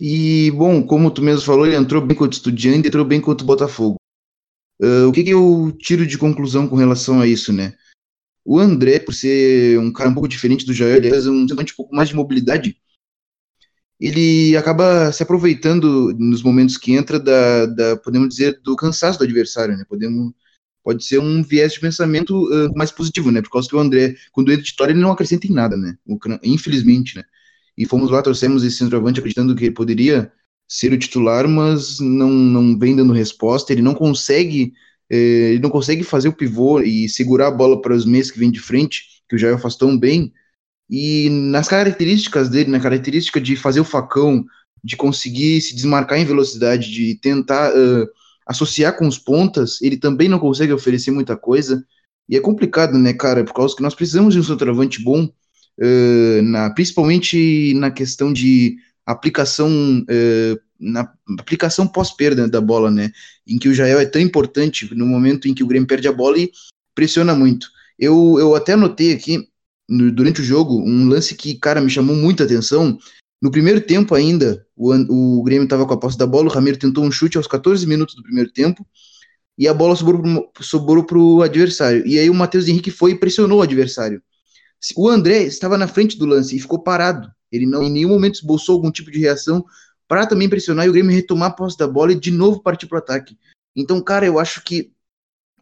E, 0.00 0.50
bom, 0.52 0.86
como 0.86 1.10
tu 1.10 1.20
mesmo 1.20 1.44
falou, 1.44 1.66
ele 1.66 1.76
entrou 1.76 2.00
bem 2.00 2.16
contra 2.16 2.34
o 2.34 2.38
Estudiante 2.38 2.88
entrou 2.88 3.04
bem 3.04 3.20
contra 3.20 3.44
o 3.44 3.46
Botafogo. 3.46 3.96
Uh, 4.80 5.06
o 5.06 5.12
que, 5.12 5.22
que 5.22 5.30
eu 5.30 5.76
tiro 5.78 6.06
de 6.06 6.16
conclusão 6.16 6.66
com 6.66 6.76
relação 6.76 7.20
a 7.20 7.26
isso, 7.26 7.52
né? 7.52 7.76
O 8.42 8.58
André, 8.58 9.00
por 9.00 9.12
ser 9.12 9.78
um 9.78 9.92
cara 9.92 10.08
um 10.08 10.14
pouco 10.14 10.28
diferente 10.28 10.64
do 10.64 10.72
Jair, 10.72 10.96
ele 10.96 11.14
é 11.14 11.18
um, 11.28 11.42
um 11.42 11.76
pouco 11.76 11.94
mais 11.94 12.08
de 12.08 12.16
mobilidade 12.16 12.80
ele 14.06 14.56
acaba 14.56 15.10
se 15.12 15.22
aproveitando 15.22 16.14
nos 16.18 16.42
momentos 16.42 16.76
que 16.76 16.92
entra 16.92 17.18
da, 17.18 17.66
da, 17.66 17.96
podemos 17.96 18.28
dizer, 18.28 18.60
do 18.62 18.76
cansaço 18.76 19.18
do 19.18 19.24
adversário, 19.24 19.76
né? 19.76 19.84
Podemos, 19.88 20.32
pode 20.82 21.04
ser 21.04 21.18
um 21.18 21.42
viés 21.42 21.72
de 21.72 21.80
pensamento 21.80 22.44
uh, 22.52 22.76
mais 22.76 22.90
positivo, 22.92 23.30
né? 23.30 23.40
Por 23.40 23.50
causa 23.50 23.68
que 23.68 23.74
o 23.74 23.78
André, 23.78 24.14
quando 24.32 24.50
entra 24.52 24.62
de 24.62 24.70
titular, 24.70 24.90
ele 24.90 25.00
não 25.00 25.10
acrescenta 25.12 25.46
em 25.46 25.52
nada, 25.52 25.76
né? 25.76 25.96
Infelizmente, 26.42 27.16
né? 27.16 27.24
E 27.78 27.86
fomos 27.86 28.10
lá, 28.10 28.20
trouxemos 28.22 28.62
esse 28.62 28.76
centroavante 28.76 29.20
acreditando 29.20 29.54
que 29.56 29.64
ele 29.64 29.74
poderia 29.74 30.30
ser 30.68 30.92
o 30.92 30.98
titular, 30.98 31.48
mas 31.48 31.98
não, 31.98 32.30
não 32.30 32.78
vem 32.78 32.94
dando 32.94 33.12
resposta, 33.12 33.72
ele 33.72 33.82
não 33.82 33.94
consegue 33.94 34.72
eh, 35.10 35.52
ele 35.52 35.60
não 35.60 35.70
consegue 35.70 36.02
fazer 36.02 36.28
o 36.28 36.32
pivô 36.32 36.80
e 36.80 37.08
segurar 37.08 37.48
a 37.48 37.50
bola 37.50 37.80
para 37.80 37.94
os 37.94 38.04
meios 38.06 38.30
que 38.30 38.38
vem 38.38 38.50
de 38.50 38.60
frente, 38.60 39.22
que 39.28 39.36
o 39.36 39.38
Jair 39.38 39.58
faz 39.58 39.76
tão 39.76 39.98
bem, 39.98 40.32
e 40.88 41.28
nas 41.30 41.68
características 41.68 42.48
dele, 42.48 42.70
na 42.70 42.80
característica 42.80 43.40
de 43.40 43.56
fazer 43.56 43.80
o 43.80 43.84
facão, 43.84 44.44
de 44.82 44.96
conseguir 44.96 45.60
se 45.60 45.74
desmarcar 45.74 46.18
em 46.18 46.26
velocidade, 46.26 46.90
de 46.90 47.14
tentar 47.16 47.72
uh, 47.72 48.06
associar 48.46 48.96
com 48.96 49.08
os 49.08 49.18
pontas, 49.18 49.80
ele 49.80 49.96
também 49.96 50.28
não 50.28 50.38
consegue 50.38 50.72
oferecer 50.72 51.10
muita 51.10 51.36
coisa. 51.36 51.84
E 52.28 52.36
é 52.36 52.40
complicado, 52.40 52.98
né, 52.98 53.12
cara? 53.14 53.44
Por 53.44 53.54
causa 53.54 53.74
que 53.74 53.82
nós 53.82 53.94
precisamos 53.94 54.34
de 54.34 54.40
um 54.40 54.44
centroavante 54.44 55.02
bom, 55.02 55.24
uh, 55.24 56.42
na, 56.42 56.70
principalmente 56.70 57.72
na 57.74 57.90
questão 57.90 58.32
de 58.32 58.76
aplicação 59.06 59.70
uh, 59.70 60.64
na 60.78 61.10
aplicação 61.38 61.86
pós-perda 61.86 62.46
da 62.46 62.60
bola, 62.60 62.90
né? 62.90 63.10
Em 63.46 63.58
que 63.58 63.68
o 63.68 63.74
Jael 63.74 64.00
é 64.00 64.06
tão 64.06 64.20
importante 64.20 64.94
no 64.94 65.06
momento 65.06 65.48
em 65.48 65.54
que 65.54 65.64
o 65.64 65.66
Grêmio 65.66 65.88
perde 65.88 66.08
a 66.08 66.12
bola 66.12 66.38
e 66.38 66.50
pressiona 66.94 67.34
muito. 67.34 67.68
Eu, 67.98 68.36
eu 68.38 68.54
até 68.54 68.72
anotei 68.72 69.12
aqui 69.12 69.48
no, 69.88 70.10
durante 70.10 70.40
o 70.40 70.44
jogo 70.44 70.80
um 70.80 71.08
lance 71.08 71.34
que, 71.34 71.54
cara, 71.56 71.80
me 71.80 71.90
chamou 71.90 72.16
muita 72.16 72.44
atenção. 72.44 72.98
No 73.40 73.50
primeiro 73.50 73.80
tempo 73.80 74.14
ainda, 74.14 74.66
o, 74.76 74.92
o 75.38 75.42
Grêmio 75.42 75.64
estava 75.64 75.86
com 75.86 75.94
a 75.94 75.98
posse 75.98 76.16
da 76.16 76.26
bola, 76.26 76.48
o 76.48 76.52
Ramiro 76.52 76.78
tentou 76.78 77.04
um 77.04 77.12
chute 77.12 77.36
aos 77.36 77.46
14 77.46 77.86
minutos 77.86 78.14
do 78.14 78.22
primeiro 78.22 78.50
tempo 78.50 78.86
e 79.56 79.68
a 79.68 79.74
bola 79.74 79.94
sobrou 80.60 81.04
para 81.04 81.18
o 81.18 81.42
adversário. 81.42 82.06
E 82.06 82.18
aí 82.18 82.28
o 82.28 82.34
Matheus 82.34 82.68
Henrique 82.68 82.90
foi 82.90 83.12
e 83.12 83.18
pressionou 83.18 83.58
o 83.58 83.62
adversário. 83.62 84.22
O 84.96 85.08
André 85.08 85.44
estava 85.44 85.78
na 85.78 85.86
frente 85.86 86.18
do 86.18 86.26
lance 86.26 86.56
e 86.56 86.60
ficou 86.60 86.82
parado. 86.82 87.30
Ele 87.50 87.66
não 87.66 87.82
em 87.82 87.90
nenhum 87.90 88.08
momento 88.08 88.34
esboçou 88.34 88.74
algum 88.74 88.90
tipo 88.90 89.10
de 89.10 89.18
reação 89.18 89.64
para 90.08 90.26
também 90.26 90.48
pressionar 90.48 90.86
e 90.86 90.88
o 90.88 90.92
Grêmio 90.92 91.14
retomar 91.14 91.50
a 91.50 91.54
posse 91.54 91.78
da 91.78 91.86
bola 91.86 92.12
e 92.12 92.18
de 92.18 92.30
novo 92.30 92.62
partir 92.62 92.86
para 92.86 92.96
o 92.96 92.98
ataque. 92.98 93.38
Então, 93.76 94.00
cara, 94.02 94.26
eu 94.26 94.38
acho 94.38 94.62
que 94.62 94.92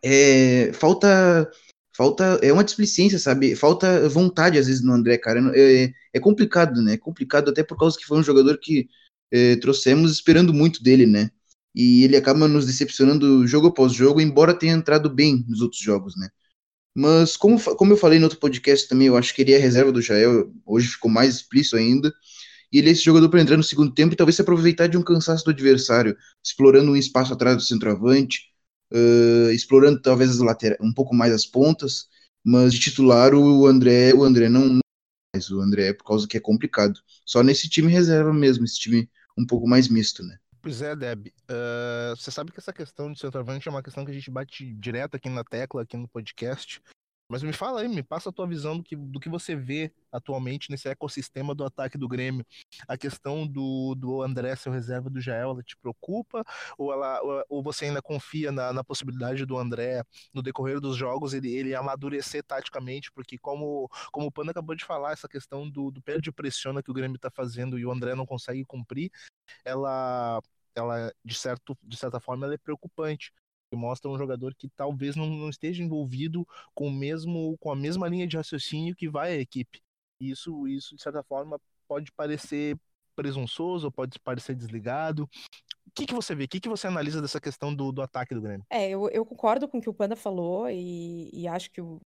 é, 0.03 0.73
falta 0.73 1.49
falta 1.97 2.39
é 2.43 2.53
uma 2.53 2.65
displicência, 2.65 3.19
sabe? 3.19 3.55
Falta 3.57 4.09
vontade 4.09 4.59
às 4.59 4.67
vezes 4.67 4.83
no 4.83 4.93
André, 4.93 5.19
cara. 5.19 5.41
É, 5.55 5.93
é 6.13 6.21
complicado, 6.21 6.83
né? 6.83 6.95
É 6.95 6.99
complicado 6.99 7.51
até 7.51 7.63
por 7.63 7.79
causa 7.79 7.99
que 7.99 8.07
foi 8.07 8.19
um 8.19 8.23
jogador 8.23 8.59
que 8.59 8.89
é, 9.31 9.57
trouxemos 9.57 10.13
esperando 10.13 10.53
muito 10.53 10.83
dele, 10.83 11.07
né? 11.07 11.31
E 11.75 12.05
ele 12.05 12.17
acaba 12.17 12.47
nos 12.49 12.67
decepcionando 12.67 13.47
jogo 13.47 13.69
após 13.69 13.93
jogo, 13.93 14.21
embora 14.21 14.55
tenha 14.55 14.75
entrado 14.75 15.09
bem 15.11 15.45
nos 15.49 15.61
outros 15.63 15.81
jogos, 15.81 16.17
né? 16.17 16.29
Mas 16.95 17.37
como, 17.37 17.59
como 17.77 17.93
eu 17.95 17.97
falei 17.97 18.19
no 18.19 18.27
outro 18.27 18.39
podcast 18.39 18.89
também, 18.89 19.07
eu 19.09 19.17
acho 19.17 19.35
que 19.35 19.43
ele 19.43 19.53
é 19.53 19.59
reserva 19.59 19.91
do 19.91 20.03
Jael, 20.03 20.53
hoje 20.67 20.89
ficou 20.89 21.11
mais 21.11 21.37
explícito 21.37 21.77
ainda. 21.77 22.13
E 22.73 22.79
ele 22.79 22.89
é 22.89 22.93
esse 22.93 23.03
jogador 23.05 23.29
para 23.29 23.41
entrar 23.41 23.57
no 23.57 23.63
segundo 23.63 23.93
tempo 23.93 24.15
e 24.15 24.17
talvez 24.17 24.37
se 24.37 24.43
aproveitar 24.43 24.87
de 24.87 24.97
um 24.97 25.03
cansaço 25.03 25.45
do 25.45 25.51
adversário, 25.51 26.17
explorando 26.45 26.91
um 26.91 26.97
espaço 26.97 27.33
atrás 27.33 27.57
do 27.57 27.63
centroavante, 27.63 28.52
uh, 28.93 29.51
explorando 29.51 30.01
talvez 30.01 30.31
as 30.31 30.39
laterais, 30.39 30.79
um 30.81 30.93
pouco 30.93 31.15
mais 31.15 31.33
as 31.33 31.47
pontas, 31.47 32.09
mas 32.45 32.73
de 32.73 32.81
titular 32.81 33.35
o 33.35 33.67
André, 33.67 34.13
o 34.15 34.23
André 34.25 34.49
não 34.49 34.81
mais, 35.35 35.51
o 35.51 35.61
André 35.61 35.93
por 35.93 36.05
causa 36.05 36.29
que 36.29 36.37
é 36.37 36.41
complicado. 36.41 37.01
Só 37.25 37.43
nesse 37.43 37.69
time 37.69 37.91
reserva 37.91 38.33
mesmo, 38.33 38.65
esse 38.65 38.79
time 38.79 39.11
um 39.37 39.47
pouco 39.47 39.67
mais 39.67 39.89
misto, 39.89 40.23
né? 40.23 40.39
Pois 40.61 40.81
é, 40.81 40.95
Deb. 40.95 41.27
Uh, 41.27 42.15
você 42.17 42.31
sabe 42.31 42.53
que 42.53 42.61
essa 42.61 42.73
questão 42.73 43.13
de 43.13 43.19
centroavante 43.19 43.67
é 43.67 43.71
uma 43.71 43.83
questão 43.83 44.05
que 44.05 44.13
a 44.13 44.15
gente 44.15 44.31
bate 44.31 44.73
direto 44.75 45.17
aqui 45.17 45.29
na 45.29 45.43
tecla, 45.43 45.83
aqui 45.83 45.97
no 45.97 46.07
podcast. 46.07 46.81
Mas 47.33 47.43
me 47.43 47.51
fala 47.51 47.81
aí, 47.81 47.89
me 47.89 48.03
passa 48.03 48.29
a 48.29 48.33
tua 48.33 48.47
visão 48.47 48.77
do 48.77 48.85
que, 48.85 48.95
do 48.95 49.19
que 49.19 49.31
você 49.31 49.57
vê 49.57 49.91
atualmente 50.13 50.71
nesse 50.71 50.87
ecossistema 50.87 51.55
do 51.55 51.65
ataque 51.65 51.97
do 51.97 52.07
Grêmio. 52.07 52.45
A 52.87 52.99
questão 52.99 53.47
do, 53.47 53.95
do 53.95 54.21
André 54.21 54.55
ser 54.55 54.71
reserva 54.71 55.09
do 55.09 55.19
Jael, 55.19 55.53
ela 55.53 55.63
te 55.63 55.75
preocupa? 55.75 56.45
Ou, 56.77 56.93
ela, 56.93 57.45
ou, 57.49 57.63
você 57.63 57.87
ainda 57.87 58.03
confia 58.03 58.53
na, 58.53 58.71
na, 58.75 58.85
possibilidade 58.85 59.47
do 59.47 59.57
André, 59.57 60.05
no 60.35 60.43
decorrer 60.43 60.79
dos 60.79 60.95
jogos, 60.95 61.33
ele, 61.33 61.51
ele 61.51 61.75
amadurecer 61.75 62.45
taticamente? 62.45 63.11
Porque, 63.11 63.39
como, 63.39 63.89
como 64.13 64.27
o 64.27 64.31
Panda 64.31 64.51
acabou 64.51 64.77
de 64.77 64.85
falar, 64.85 65.13
essa 65.13 65.27
questão 65.27 65.67
do, 65.71 65.91
do 65.91 66.03
de 66.21 66.31
pressiona 66.31 66.83
que 66.83 66.91
o 66.91 66.95
Grêmio 66.95 67.17
está 67.17 67.31
fazendo 67.31 67.79
e 67.79 67.87
o 67.87 67.91
André 67.91 68.15
não 68.15 68.27
consegue 68.27 68.63
cumprir, 68.67 69.11
ela, 69.65 70.39
ela 70.75 71.11
de, 71.25 71.35
certo, 71.35 71.79
de 71.83 71.97
certa 71.97 72.21
forma, 72.21 72.45
ela 72.45 72.55
é 72.55 72.59
preocupante 72.59 73.33
mostra 73.77 74.11
um 74.11 74.19
jogador 74.19 74.55
que 74.55 74.69
talvez 74.71 75.17
não, 75.17 75.27
não, 75.27 75.49
esteja 75.49 75.83
envolvido 75.83 76.47
com 76.75 76.91
mesmo 76.91 77.57
com 77.59 77.71
a 77.71 77.77
mesma 77.77 78.09
linha 78.09 78.27
de 78.27 78.37
raciocínio 78.37 78.95
que 78.95 79.09
vai 79.09 79.33
a 79.33 79.41
equipe. 79.41 79.83
Isso, 80.21 80.67
isso 80.69 80.95
de 80.95 81.03
certa 81.03 81.23
forma 81.23 81.61
pode 81.87 82.13
parecer 82.13 82.79
presunçoso, 83.15 83.91
pode 83.91 84.19
parecer 84.21 84.55
desligado. 84.55 85.29
O 85.87 85.91
que, 85.95 86.07
que 86.07 86.15
você 86.15 86.35
vê? 86.35 86.45
O 86.45 86.49
que, 86.49 86.61
que 86.61 86.69
você 86.69 86.87
analisa 86.87 87.21
dessa 87.21 87.41
questão 87.41 87.75
do, 87.75 87.93
do 87.93 88.01
ataque 88.01 88.35
do 88.35 88.41
Grêmio? 88.41 88.65
É, 88.71 88.89
eu, 88.89 89.09
eu 89.11 89.27
concordo 89.27 89.69
com 89.69 89.79
o 89.79 89.81
que 89.81 89.91
o 89.91 89.95
Panda 89.95 90.17
falou 90.17 90.71
e, 90.71 91.29
e 91.33 91.47
acho 91.47 91.71
que 91.71 91.81
o, 91.81 92.01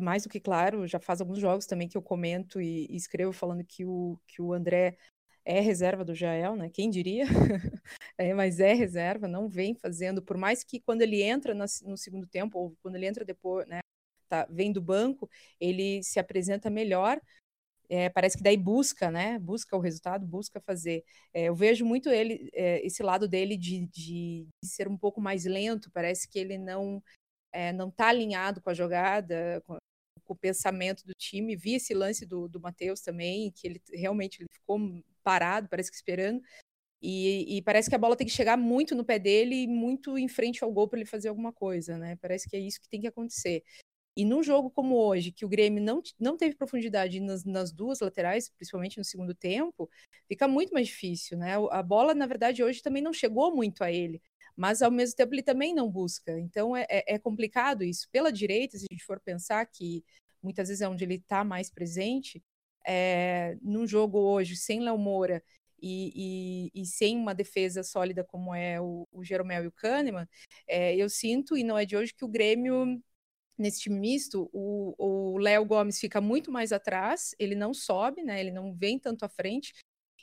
mais 0.00 0.22
do 0.22 0.28
que 0.28 0.40
claro, 0.40 0.86
já 0.86 0.98
faz 0.98 1.20
alguns 1.20 1.38
jogos 1.38 1.66
também 1.66 1.88
que 1.88 1.96
eu 1.96 2.02
comento 2.02 2.60
e, 2.60 2.86
e 2.88 2.96
escrevo 2.96 3.32
falando 3.32 3.64
que 3.64 3.84
o, 3.84 4.18
que 4.26 4.40
o 4.40 4.52
André 4.52 4.96
é 5.44 5.60
reserva 5.60 6.04
do 6.04 6.14
Jael, 6.14 6.56
né? 6.56 6.70
Quem 6.70 6.90
diria? 6.90 7.24
é, 8.18 8.32
mas 8.34 8.60
é 8.60 8.72
reserva, 8.72 9.26
não 9.26 9.48
vem 9.48 9.74
fazendo, 9.74 10.22
por 10.22 10.36
mais 10.36 10.62
que 10.62 10.80
quando 10.80 11.02
ele 11.02 11.22
entra 11.22 11.54
no, 11.54 11.96
segundo 11.96 12.26
tempo, 12.26 12.58
ou 12.58 12.76
quando 12.82 12.96
ele 12.96 13.06
entra 13.06 13.24
depois, 13.24 13.66
né? 13.66 13.80
Tá, 14.28 14.46
vem 14.50 14.72
do 14.72 14.80
banco, 14.80 15.28
ele 15.60 16.02
se 16.02 16.18
apresenta 16.18 16.70
melhor. 16.70 17.20
É, 17.88 18.08
parece 18.08 18.38
que 18.38 18.42
daí 18.42 18.56
busca, 18.56 19.10
né? 19.10 19.38
Busca 19.38 19.76
o 19.76 19.80
resultado, 19.80 20.26
busca 20.26 20.60
fazer. 20.60 21.04
É, 21.34 21.44
eu 21.44 21.54
vejo 21.54 21.84
muito 21.84 22.08
ele, 22.08 22.48
é, 22.54 22.84
esse 22.86 23.02
lado 23.02 23.28
dele 23.28 23.56
de, 23.56 23.86
de, 23.88 24.48
de, 24.62 24.68
ser 24.68 24.88
um 24.88 24.96
pouco 24.96 25.20
mais 25.20 25.44
lento. 25.44 25.90
Parece 25.92 26.26
que 26.28 26.38
ele 26.38 26.56
não 26.56 27.02
é, 27.52 27.72
não 27.72 27.88
está 27.88 28.08
alinhado 28.08 28.62
com 28.62 28.70
a 28.70 28.74
jogada, 28.74 29.62
com, 29.66 29.76
com, 30.24 30.32
o 30.32 30.36
pensamento 30.36 31.04
do 31.06 31.12
time. 31.18 31.56
Vi 31.56 31.74
esse 31.74 31.92
lance 31.94 32.24
do, 32.24 32.48
do 32.48 32.60
Matheus 32.60 33.00
também, 33.02 33.50
que 33.52 33.66
ele 33.66 33.82
realmente 33.92 34.42
ele 34.42 34.48
ficou 34.50 34.78
parado, 35.22 35.68
parece 35.68 35.90
que 35.90 35.96
esperando. 35.96 36.42
E, 37.02 37.58
e, 37.58 37.62
parece 37.62 37.88
que 37.88 37.96
a 37.96 37.98
bola 37.98 38.16
tem 38.16 38.26
que 38.26 38.32
chegar 38.32 38.56
muito 38.56 38.94
no 38.94 39.04
pé 39.04 39.18
dele 39.18 39.64
e 39.64 39.66
muito 39.66 40.16
em 40.16 40.28
frente 40.28 40.62
ao 40.62 40.72
gol 40.72 40.86
para 40.86 41.00
ele 41.00 41.08
fazer 41.08 41.28
alguma 41.28 41.52
coisa, 41.52 41.98
né? 41.98 42.16
Parece 42.16 42.48
que 42.48 42.56
é 42.56 42.60
isso 42.60 42.80
que 42.80 42.88
tem 42.88 43.00
que 43.00 43.08
acontecer. 43.08 43.64
E 44.16 44.24
num 44.24 44.42
jogo 44.42 44.70
como 44.70 44.96
hoje, 44.96 45.32
que 45.32 45.44
o 45.44 45.48
Grêmio 45.48 45.82
não, 45.82 46.02
não 46.20 46.36
teve 46.36 46.54
profundidade 46.54 47.18
nas, 47.18 47.44
nas 47.44 47.72
duas 47.72 48.00
laterais, 48.00 48.50
principalmente 48.50 48.98
no 48.98 49.04
segundo 49.04 49.34
tempo, 49.34 49.90
fica 50.28 50.46
muito 50.46 50.72
mais 50.72 50.86
difícil, 50.88 51.38
né? 51.38 51.54
A 51.70 51.82
bola, 51.82 52.14
na 52.14 52.26
verdade, 52.26 52.62
hoje 52.62 52.82
também 52.82 53.02
não 53.02 53.12
chegou 53.12 53.54
muito 53.54 53.82
a 53.82 53.90
ele, 53.90 54.22
mas 54.56 54.82
ao 54.82 54.90
mesmo 54.90 55.16
tempo 55.16 55.34
ele 55.34 55.42
também 55.42 55.74
não 55.74 55.90
busca. 55.90 56.38
Então 56.38 56.76
é, 56.76 56.86
é, 56.90 57.14
é 57.14 57.18
complicado 57.18 57.82
isso. 57.82 58.06
Pela 58.12 58.30
direita, 58.30 58.78
se 58.78 58.86
a 58.88 58.92
gente 58.92 59.04
for 59.04 59.18
pensar 59.18 59.64
que 59.66 60.04
muitas 60.42 60.68
vezes 60.68 60.82
é 60.82 60.88
onde 60.88 61.04
ele 61.04 61.14
está 61.14 61.42
mais 61.42 61.70
presente, 61.70 62.42
é, 62.86 63.56
num 63.62 63.86
jogo 63.86 64.18
hoje 64.18 64.56
sem 64.56 64.80
Léo 64.80 64.98
Moura 64.98 65.42
e, 65.80 66.70
e, 66.74 66.82
e, 66.82 66.86
sem 66.86 67.16
uma 67.16 67.34
defesa 67.34 67.82
sólida 67.82 68.24
como 68.24 68.54
é 68.54 68.80
o, 68.80 69.06
o 69.10 69.24
Jeromel 69.24 69.64
e 69.64 69.66
o 69.66 69.72
Kahneman, 69.72 70.28
é, 70.66 70.94
eu 70.96 71.10
sinto, 71.10 71.56
e 71.56 71.64
não 71.64 71.76
é 71.76 71.84
de 71.84 71.96
hoje, 71.96 72.14
que 72.14 72.24
o 72.24 72.28
Grêmio, 72.28 73.02
nesse 73.58 73.80
time 73.80 73.98
misto, 73.98 74.48
o 74.52 75.38
Léo 75.38 75.64
Gomes 75.64 75.98
fica 75.98 76.20
muito 76.20 76.52
mais 76.52 76.72
atrás, 76.72 77.34
ele 77.38 77.56
não 77.56 77.74
sobe, 77.74 78.22
né, 78.22 78.40
ele 78.40 78.52
não 78.52 78.72
vem 78.72 78.98
tanto 78.98 79.24
à 79.24 79.28
frente, 79.28 79.74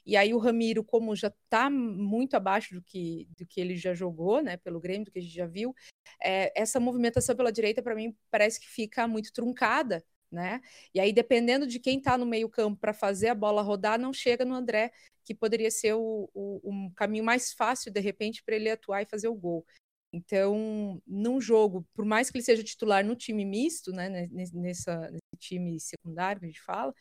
e 0.05 0.15
aí 0.15 0.33
o 0.33 0.39
Ramiro, 0.39 0.83
como 0.83 1.15
já 1.15 1.27
está 1.27 1.69
muito 1.69 2.35
abaixo 2.35 2.73
do 2.73 2.81
que, 2.81 3.27
do 3.37 3.45
que 3.45 3.59
ele 3.59 3.75
já 3.75 3.93
jogou, 3.93 4.41
né, 4.41 4.57
pelo 4.57 4.79
Grêmio, 4.79 5.05
do 5.05 5.11
que 5.11 5.19
a 5.19 5.21
gente 5.21 5.35
já 5.35 5.45
viu, 5.45 5.75
é, 6.23 6.51
essa 6.59 6.79
movimentação 6.79 7.35
pela 7.35 7.51
direita, 7.51 7.83
para 7.83 7.95
mim, 7.95 8.15
parece 8.31 8.59
que 8.59 8.67
fica 8.67 9.07
muito 9.07 9.31
truncada, 9.33 10.03
né? 10.31 10.61
E 10.93 10.99
aí, 10.99 11.11
dependendo 11.11 11.65
de 11.65 11.79
quem 11.79 11.97
está 11.97 12.17
no 12.17 12.25
meio-campo 12.25 12.79
para 12.79 12.93
fazer 12.93 13.29
a 13.29 13.35
bola 13.35 13.61
rodar, 13.61 13.99
não 13.99 14.13
chega 14.13 14.45
no 14.45 14.53
André, 14.53 14.91
que 15.25 15.33
poderia 15.33 15.71
ser 15.71 15.93
o, 15.93 16.29
o 16.33 16.61
um 16.63 16.91
caminho 16.91 17.23
mais 17.23 17.53
fácil, 17.53 17.91
de 17.91 17.99
repente, 17.99 18.43
para 18.43 18.55
ele 18.55 18.69
atuar 18.69 19.01
e 19.01 19.09
fazer 19.09 19.27
o 19.27 19.35
gol. 19.35 19.65
Então, 20.11 21.01
num 21.05 21.39
jogo, 21.39 21.85
por 21.93 22.03
mais 22.03 22.29
que 22.29 22.37
ele 22.37 22.43
seja 22.43 22.63
titular 22.63 23.05
no 23.05 23.15
time 23.15 23.45
misto, 23.45 23.91
né, 23.91 24.09
nessa, 24.31 25.11
nesse 25.11 25.37
time 25.37 25.79
secundário 25.79 26.39
que 26.39 26.45
a 26.45 26.49
gente 26.49 26.61
fala, 26.61 26.93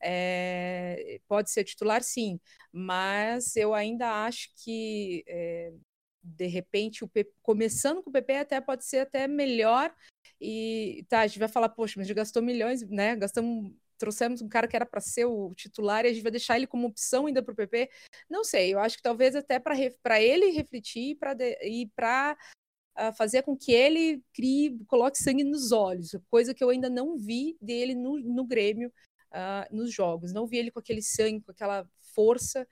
é, 0.00 1.20
pode 1.28 1.50
ser 1.50 1.64
titular 1.64 2.02
sim, 2.02 2.40
mas 2.72 3.56
eu 3.56 3.74
ainda 3.74 4.24
acho 4.24 4.50
que 4.64 5.24
é, 5.26 5.72
de 6.22 6.46
repente 6.46 7.04
o 7.04 7.08
PP, 7.08 7.32
começando 7.42 8.02
com 8.02 8.10
o 8.10 8.12
PP 8.12 8.36
até 8.36 8.60
pode 8.60 8.84
ser 8.84 8.98
até 8.98 9.26
melhor 9.26 9.94
e 10.40 11.04
tá, 11.08 11.20
a 11.20 11.26
gente 11.26 11.38
vai 11.38 11.48
falar, 11.48 11.68
poxa, 11.68 11.94
mas 11.96 12.06
a 12.06 12.08
gente 12.08 12.16
gastou 12.16 12.42
milhões, 12.42 12.82
né? 12.88 13.14
Gastamos, 13.16 13.72
trouxemos 13.98 14.42
um 14.42 14.48
cara 14.48 14.66
que 14.66 14.74
era 14.74 14.84
para 14.84 15.00
ser 15.00 15.24
o 15.24 15.54
titular 15.54 16.04
e 16.04 16.08
a 16.08 16.12
gente 16.12 16.22
vai 16.22 16.32
deixar 16.32 16.56
ele 16.56 16.66
como 16.66 16.88
opção 16.88 17.26
ainda 17.26 17.42
para 17.42 17.52
o 17.52 17.56
PP. 17.56 17.88
Não 18.28 18.42
sei, 18.42 18.74
eu 18.74 18.80
acho 18.80 18.96
que 18.96 19.02
talvez 19.02 19.36
até 19.36 19.58
para 19.58 20.20
ele 20.20 20.50
refletir 20.50 21.16
e 21.62 21.86
para 21.94 22.36
uh, 22.98 23.12
fazer 23.16 23.42
com 23.42 23.56
que 23.56 23.72
ele 23.72 24.22
crie, 24.34 24.78
coloque 24.86 25.18
sangue 25.18 25.44
nos 25.44 25.72
olhos, 25.72 26.16
coisa 26.28 26.52
que 26.52 26.62
eu 26.64 26.70
ainda 26.70 26.90
não 26.90 27.16
vi 27.16 27.56
dele 27.60 27.94
no, 27.94 28.18
no 28.18 28.44
Grêmio 28.44 28.92
uh, 29.30 29.74
nos 29.74 29.92
jogos. 29.92 30.32
Não 30.32 30.46
vi 30.46 30.58
ele 30.58 30.70
com 30.70 30.80
aquele 30.80 31.02
sangue, 31.02 31.44
com 31.44 31.52
aquela 31.52 31.86
força 32.14 32.66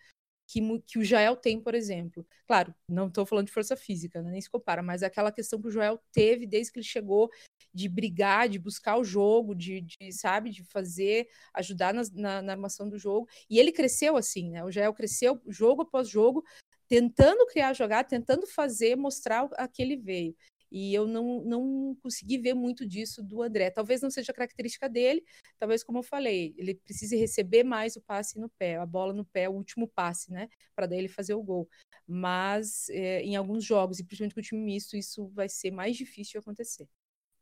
que, 0.50 0.60
que 0.80 0.98
o 0.98 1.04
Jael 1.04 1.36
tem, 1.36 1.60
por 1.60 1.76
exemplo. 1.76 2.26
Claro, 2.44 2.74
não 2.88 3.06
estou 3.06 3.24
falando 3.24 3.46
de 3.46 3.52
força 3.52 3.76
física, 3.76 4.20
né, 4.20 4.32
nem 4.32 4.40
se 4.40 4.50
compara, 4.50 4.82
mas 4.82 5.00
aquela 5.04 5.30
questão 5.30 5.62
que 5.62 5.68
o 5.68 5.70
Joel 5.70 6.00
teve 6.12 6.44
desde 6.44 6.72
que 6.72 6.80
ele 6.80 6.86
chegou 6.86 7.30
de 7.72 7.88
brigar, 7.88 8.48
de 8.48 8.58
buscar 8.58 8.98
o 8.98 9.04
jogo, 9.04 9.54
de, 9.54 9.82
de 9.82 10.12
sabe, 10.12 10.50
de 10.50 10.64
fazer, 10.64 11.28
ajudar 11.54 11.94
na, 11.94 12.02
na, 12.14 12.42
na, 12.42 12.52
armação 12.52 12.88
do 12.88 12.98
jogo. 12.98 13.28
E 13.48 13.60
ele 13.60 13.70
cresceu 13.70 14.16
assim, 14.16 14.50
né? 14.50 14.64
O 14.64 14.72
Jael 14.72 14.92
cresceu 14.92 15.40
jogo 15.46 15.82
após 15.82 16.08
jogo, 16.08 16.42
tentando 16.88 17.46
criar 17.46 17.72
jogar, 17.72 18.02
tentando 18.02 18.44
fazer, 18.44 18.96
mostrar 18.96 19.48
a 19.56 19.68
que 19.68 19.80
ele 19.80 19.96
veio. 19.96 20.34
E 20.70 20.94
eu 20.94 21.06
não, 21.06 21.42
não 21.44 21.96
consegui 22.02 22.38
ver 22.38 22.54
muito 22.54 22.86
disso 22.86 23.22
do 23.22 23.42
André. 23.42 23.70
Talvez 23.70 24.00
não 24.00 24.10
seja 24.10 24.32
característica 24.32 24.88
dele, 24.88 25.24
talvez, 25.58 25.82
como 25.82 25.98
eu 25.98 26.02
falei, 26.02 26.54
ele 26.56 26.74
precise 26.74 27.16
receber 27.16 27.64
mais 27.64 27.96
o 27.96 28.00
passe 28.00 28.38
no 28.38 28.48
pé, 28.48 28.76
a 28.76 28.86
bola 28.86 29.12
no 29.12 29.24
pé, 29.24 29.48
o 29.48 29.52
último 29.52 29.88
passe, 29.88 30.32
né? 30.32 30.48
Para 30.74 30.86
daí 30.86 30.98
ele 30.98 31.08
fazer 31.08 31.34
o 31.34 31.42
gol. 31.42 31.68
Mas 32.06 32.88
é, 32.90 33.22
em 33.22 33.36
alguns 33.36 33.64
jogos, 33.64 33.98
e 33.98 34.04
principalmente 34.04 34.34
com 34.34 34.40
o 34.40 34.44
time 34.44 34.60
misto, 34.60 34.96
isso 34.96 35.28
vai 35.28 35.48
ser 35.48 35.70
mais 35.70 35.96
difícil 35.96 36.32
de 36.32 36.38
acontecer. 36.38 36.88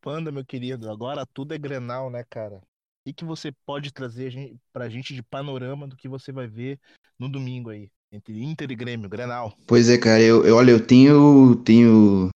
Panda, 0.01 0.31
meu 0.31 0.45
querido, 0.45 0.91
agora 0.91 1.27
tudo 1.27 1.55
é 1.55 1.59
Grenal, 1.59 2.11
né, 2.11 2.25
cara? 2.29 2.63
O 3.07 3.13
que 3.13 3.25
você 3.25 3.51
pode 3.65 3.93
trazer 3.93 4.55
pra 4.73 4.89
gente 4.89 5.15
de 5.15 5.23
panorama 5.23 5.89
do 5.89 5.97
que 5.97 6.09
você 6.09 6.31
vai 6.31 6.47
ver 6.47 6.79
no 7.19 7.29
domingo 7.29 7.71
aí, 7.71 7.91
entre 8.13 8.43
Inter 8.43 8.71
e 8.71 8.77
Grêmio, 8.77 9.09
Grenal? 9.09 9.57
Pois 9.67 9.89
é, 9.89 9.99
cara, 9.99 10.23
eu, 10.23 10.45
eu 10.45 10.57
olha, 10.57 10.71
eu 10.71 10.87
tenho, 10.87 11.57
tenho 11.65 12.29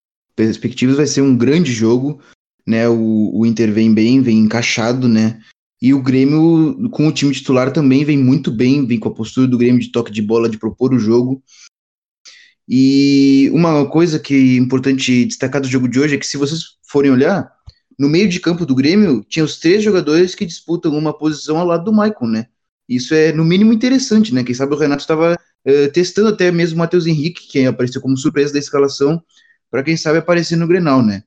perspectivas, 0.47 0.97
vai 0.97 1.07
ser 1.07 1.23
um 1.23 1.37
grande 1.37 1.73
jogo, 1.73 2.21
né? 2.67 2.89
O, 2.89 3.31
o 3.35 3.47
Inter 3.47 3.73
vem 3.73 3.93
bem, 3.93 4.21
vem 4.21 4.39
encaixado, 4.39 5.09
né? 5.09 5.41
E 5.81 5.93
o 5.93 6.03
Grêmio, 6.03 6.89
com 6.91 7.09
o 7.09 7.13
time 7.13 7.33
titular, 7.33 7.73
também 7.73 8.05
vem 8.05 8.17
muito 8.17 8.51
bem, 8.51 8.87
vem 8.87 8.99
com 8.99 9.09
a 9.09 9.15
postura 9.15 9.49
do 9.49 9.59
Grêmio 9.59 9.81
de 9.81 9.91
toque 9.91 10.13
de 10.13 10.23
bola, 10.23 10.49
de 10.49 10.59
propor 10.59 10.95
o 10.95 10.99
jogo. 10.99 11.43
E 12.69 13.51
uma 13.53 13.89
coisa 13.89 14.19
que 14.19 14.35
é 14.35 14.57
importante 14.57 15.25
destacar 15.25 15.61
do 15.61 15.69
jogo 15.69 15.89
de 15.89 15.99
hoje 15.99 16.15
é 16.15 16.19
que, 16.19 16.27
se 16.27 16.37
vocês 16.37 16.63
forem 16.89 17.11
olhar, 17.11 17.51
no 17.99 18.09
meio 18.09 18.29
de 18.29 18.41
campo 18.41 18.65
do 18.65 18.75
Grêmio, 18.75 19.25
tinha 19.29 19.45
os 19.45 19.59
três 19.59 19.83
jogadores 19.83 20.35
que 20.35 20.47
disputam 20.47 20.97
uma 20.97 21.17
posição 21.17 21.59
ao 21.59 21.67
lado 21.67 21.85
do 21.85 21.93
Maicon, 21.93 22.27
né? 22.27 22.47
Isso 22.89 23.15
é, 23.15 23.33
no 23.33 23.45
mínimo, 23.45 23.73
interessante, 23.73 24.33
né? 24.33 24.45
Quem 24.45 24.55
sabe 24.55 24.75
o 24.75 24.79
Renato 24.79 25.03
estava 25.03 25.35
uh, 25.35 25.93
testando 25.93 26.29
até 26.29 26.51
mesmo 26.53 26.77
o 26.77 26.79
Matheus 26.79 27.07
Henrique, 27.07 27.49
que 27.49 27.67
apareceu 27.67 28.01
como 28.01 28.17
surpresa 28.17 28.53
da 28.53 28.59
escalação, 28.59 29.23
para 29.73 29.83
quem 29.83 29.97
sabe 29.97 30.19
aparecer 30.19 30.57
no 30.57 30.69
Grenal, 30.69 31.03
né? 31.03 31.25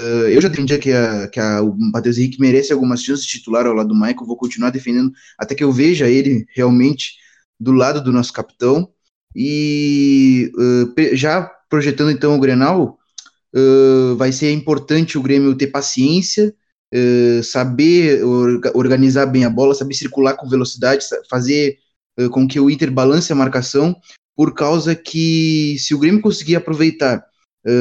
Uh, 0.00 0.26
eu 0.28 0.40
já 0.40 0.48
defendi 0.48 0.76
que, 0.78 0.90
a, 0.90 1.28
que 1.28 1.38
a, 1.38 1.62
o 1.62 1.76
Matheus 1.78 2.18
Henrique 2.18 2.40
merece 2.40 2.72
algumas 2.72 3.00
chances 3.00 3.24
de 3.24 3.30
titular 3.30 3.64
ao 3.64 3.72
lado 3.72 3.90
do 3.90 3.94
Maicon, 3.94 4.26
vou 4.26 4.36
continuar 4.36 4.70
defendendo 4.70 5.12
até 5.38 5.54
que 5.54 5.62
eu 5.62 5.70
veja 5.70 6.08
ele 6.08 6.44
realmente 6.56 7.12
do 7.60 7.70
lado 7.70 8.02
do 8.02 8.10
nosso 8.10 8.32
capitão. 8.32 8.90
E 9.36 10.50
uh, 10.56 11.16
já 11.16 11.48
projetando 11.70 12.10
então 12.10 12.34
o 12.34 12.40
Grenal, 12.40 12.98
uh, 13.54 14.16
vai 14.16 14.32
ser 14.32 14.50
importante 14.50 15.16
o 15.16 15.22
Grêmio 15.22 15.54
ter 15.54 15.68
paciência, 15.68 16.52
saber 17.42 18.22
organizar 18.74 19.24
bem 19.24 19.46
a 19.46 19.50
bola, 19.50 19.74
saber 19.74 19.94
circular 19.94 20.34
com 20.34 20.46
velocidade, 20.46 21.06
fazer 21.30 21.78
com 22.30 22.46
que 22.46 22.60
o 22.60 22.68
Inter 22.68 22.90
balance 22.90 23.32
a 23.32 23.34
marcação, 23.34 23.96
por 24.36 24.54
causa 24.54 24.94
que 24.94 25.76
se 25.78 25.94
o 25.94 25.98
Grêmio 25.98 26.20
conseguir 26.20 26.56
aproveitar 26.56 27.24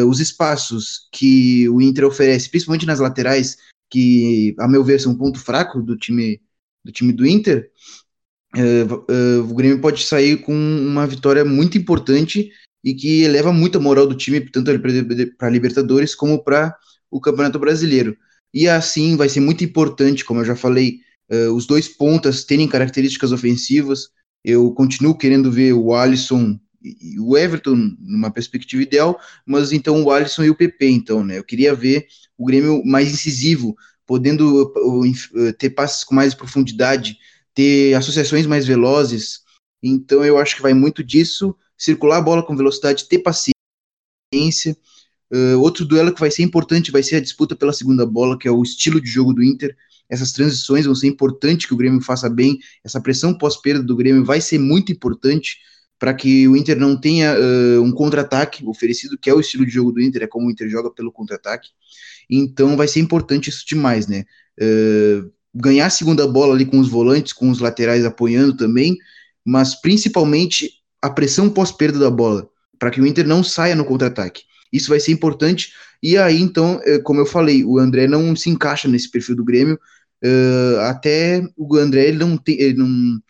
os 0.07 0.19
espaços 0.19 1.09
que 1.11 1.67
o 1.69 1.81
Inter 1.81 2.05
oferece, 2.05 2.47
principalmente 2.47 2.85
nas 2.85 2.99
laterais, 2.99 3.57
que 3.89 4.53
a 4.59 4.67
meu 4.67 4.83
ver 4.83 4.99
são 4.99 5.13
um 5.13 5.17
ponto 5.17 5.39
fraco 5.39 5.81
do 5.81 5.97
time 5.97 6.39
do 6.85 6.91
time 6.91 7.11
do 7.11 7.25
Inter, 7.25 7.71
o 9.49 9.53
Grêmio 9.55 9.81
pode 9.81 10.03
sair 10.03 10.37
com 10.37 10.53
uma 10.53 11.07
vitória 11.07 11.43
muito 11.43 11.79
importante 11.79 12.51
e 12.83 12.93
que 12.93 13.21
eleva 13.23 13.53
muito 13.53 13.77
a 13.77 13.81
moral 13.81 14.07
do 14.07 14.15
time, 14.15 14.39
tanto 14.41 14.71
para 15.37 15.47
a 15.47 15.51
Libertadores 15.51 16.15
como 16.15 16.43
para 16.43 16.75
o 17.09 17.19
Campeonato 17.19 17.59
Brasileiro. 17.59 18.17
E 18.53 18.67
assim 18.67 19.15
vai 19.15 19.29
ser 19.29 19.39
muito 19.39 19.63
importante, 19.63 20.25
como 20.25 20.41
eu 20.41 20.45
já 20.45 20.55
falei, 20.55 20.99
uh, 21.31 21.53
os 21.53 21.65
dois 21.65 21.87
pontas 21.87 22.43
terem 22.43 22.67
características 22.67 23.31
ofensivas. 23.31 24.09
Eu 24.43 24.71
continuo 24.71 25.17
querendo 25.17 25.51
ver 25.51 25.73
o 25.73 25.93
Alisson 25.93 26.59
e 26.83 27.19
o 27.19 27.37
Everton 27.37 27.95
numa 27.99 28.31
perspectiva 28.31 28.81
ideal, 28.81 29.19
mas 29.45 29.71
então 29.71 30.03
o 30.03 30.11
Alisson 30.11 30.43
e 30.43 30.49
o 30.49 30.55
PP, 30.55 30.89
então, 30.89 31.23
né? 31.23 31.37
Eu 31.37 31.43
queria 31.43 31.75
ver 31.75 32.07
o 32.37 32.45
Grêmio 32.45 32.83
mais 32.83 33.11
incisivo, 33.11 33.75
podendo 34.05 34.63
uh, 34.63 35.53
ter 35.53 35.69
passes 35.69 36.03
com 36.03 36.15
mais 36.15 36.33
profundidade, 36.33 37.17
ter 37.53 37.93
associações 37.93 38.47
mais 38.47 38.65
velozes. 38.65 39.41
Então 39.81 40.25
eu 40.25 40.37
acho 40.37 40.55
que 40.55 40.61
vai 40.61 40.73
muito 40.73 41.03
disso 41.03 41.55
circular 41.77 42.17
a 42.17 42.21
bola 42.21 42.43
com 42.43 42.55
velocidade, 42.55 43.07
ter 43.07 43.19
paciência. 43.19 44.75
Uh, 45.33 45.59
outro 45.59 45.85
duelo 45.85 46.13
que 46.13 46.19
vai 46.19 46.29
ser 46.29 46.43
importante 46.43 46.91
vai 46.91 47.01
ser 47.01 47.15
a 47.15 47.21
disputa 47.21 47.55
pela 47.55 47.73
segunda 47.73 48.05
bola, 48.05 48.37
que 48.37 48.47
é 48.47 48.51
o 48.51 48.61
estilo 48.61 48.99
de 48.99 49.09
jogo 49.09 49.33
do 49.33 49.43
Inter. 49.43 49.75
Essas 50.11 50.33
transições 50.33 50.85
vão 50.85 50.93
ser 50.93 51.07
importantes 51.07 51.65
que 51.65 51.73
o 51.73 51.77
Grêmio 51.77 52.01
faça 52.01 52.29
bem. 52.29 52.59
Essa 52.83 52.99
pressão 52.99 53.33
pós-perda 53.33 53.81
do 53.81 53.95
Grêmio 53.95 54.25
vai 54.25 54.41
ser 54.41 54.59
muito 54.59 54.91
importante 54.91 55.57
para 55.97 56.13
que 56.13 56.47
o 56.47 56.57
Inter 56.57 56.77
não 56.79 56.99
tenha 56.99 57.33
uh, 57.33 57.81
um 57.81 57.91
contra-ataque 57.91 58.65
oferecido, 58.65 59.17
que 59.17 59.29
é 59.29 59.33
o 59.33 59.39
estilo 59.39 59.65
de 59.65 59.71
jogo 59.71 59.91
do 59.91 60.01
Inter, 60.01 60.23
é 60.23 60.27
como 60.27 60.47
o 60.47 60.51
Inter 60.51 60.67
joga 60.67 60.89
pelo 60.89 61.11
contra-ataque. 61.11 61.69
Então 62.29 62.75
vai 62.75 62.87
ser 62.87 62.99
importante 62.99 63.49
isso 63.49 63.63
demais, 63.67 64.07
né? 64.07 64.25
Uh, 64.59 65.31
ganhar 65.53 65.85
a 65.85 65.91
segunda 65.91 66.27
bola 66.27 66.55
ali 66.55 66.65
com 66.65 66.79
os 66.79 66.89
volantes, 66.89 67.31
com 67.31 67.49
os 67.49 67.59
laterais 67.59 68.03
apoiando 68.03 68.57
também, 68.57 68.97
mas 69.45 69.79
principalmente 69.79 70.71
a 71.01 71.09
pressão 71.09 71.49
pós-perda 71.49 71.99
da 71.99 72.09
bola, 72.09 72.49
para 72.79 72.89
que 72.89 72.99
o 72.99 73.05
Inter 73.05 73.27
não 73.27 73.43
saia 73.43 73.75
no 73.75 73.85
contra-ataque. 73.85 74.41
Isso 74.73 74.89
vai 74.89 74.99
ser 74.99 75.11
importante. 75.11 75.71
E 76.01 76.17
aí, 76.17 76.41
então, 76.41 76.79
como 77.03 77.19
eu 77.19 77.25
falei, 77.25 77.63
o 77.63 77.77
André 77.77 78.07
não 78.07 78.35
se 78.35 78.49
encaixa 78.49 78.87
nesse 78.87 79.11
perfil 79.11 79.35
do 79.35 79.43
Grêmio. 79.43 79.79
Uh, 80.23 80.79
até 80.81 81.41
o 81.57 81.75
André, 81.77 82.07
ele 82.07 82.17
não 82.17 82.37
tem. 82.37 82.59
Ele 82.59 82.77
não, 82.77 83.21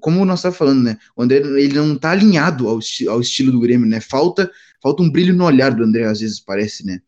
como 0.00 0.24
nós 0.24 0.40
estamos 0.40 0.58
falando, 0.58 0.82
né? 0.82 0.98
O 1.16 1.22
André 1.22 1.38
ele 1.38 1.74
não 1.74 1.94
está 1.94 2.10
alinhado 2.10 2.68
ao, 2.68 2.78
ao, 3.08 3.20
estilo 3.20 3.50
do 3.52 3.60
Grêmio, 3.60 3.88
né? 3.88 4.00
Falta, 4.00 4.50
falta 4.82 5.02
um 5.02 5.10
brilho 5.10 5.34
no 5.34 5.44
olhar 5.44 5.74
do 5.74 5.82
André, 5.82 6.04
às 6.04 6.20
vezes 6.20 6.40
parece, 6.40 6.84
né? 6.84 7.00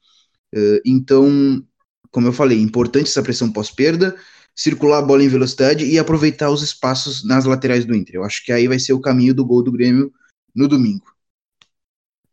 Uh, 0.55 0.81
então, 0.85 1.62
como 2.11 2.27
eu 2.27 2.33
falei, 2.33 2.61
importante 2.61 3.09
essa 3.09 3.23
pressão 3.23 3.53
pós-perda 3.53 4.17
circular 4.59 4.99
a 4.99 5.03
bola 5.03 5.23
em 5.23 5.29
velocidade 5.29 5.85
e 5.85 6.01
aproveitar 6.01 6.51
os 6.51 6.64
espaços 6.64 7.25
nas 7.25 7.45
laterais 7.45 7.85
do 7.85 7.95
Inter. 7.95 8.17
Eu 8.17 8.25
acho 8.25 8.45
que 8.45 8.51
aí 8.51 8.67
vai 8.67 8.81
ser 8.81 8.93
o 8.93 9.01
caminho 9.01 9.33
do 9.33 9.45
gol 9.45 9.62
do 9.62 9.71
Grêmio 9.71 10.12
no 10.53 10.67
domingo. 10.67 11.07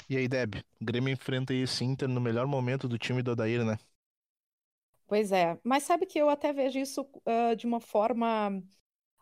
E 0.09 0.17
aí, 0.17 0.27
Deb, 0.27 0.55
o 0.81 0.85
Grêmio 0.85 1.13
enfrenta 1.13 1.53
esse 1.53 1.83
Inter 1.83 2.09
no 2.09 2.19
melhor 2.19 2.47
momento 2.47 2.87
do 2.87 2.97
time 2.97 3.21
do 3.21 3.31
Odair, 3.31 3.63
né? 3.63 3.77
Pois 5.07 5.31
é, 5.31 5.57
mas 5.63 5.83
sabe 5.83 6.05
que 6.05 6.17
eu 6.17 6.29
até 6.29 6.51
vejo 6.51 6.79
isso 6.79 7.01
uh, 7.01 7.55
de 7.55 7.67
uma 7.67 7.79
forma 7.79 8.61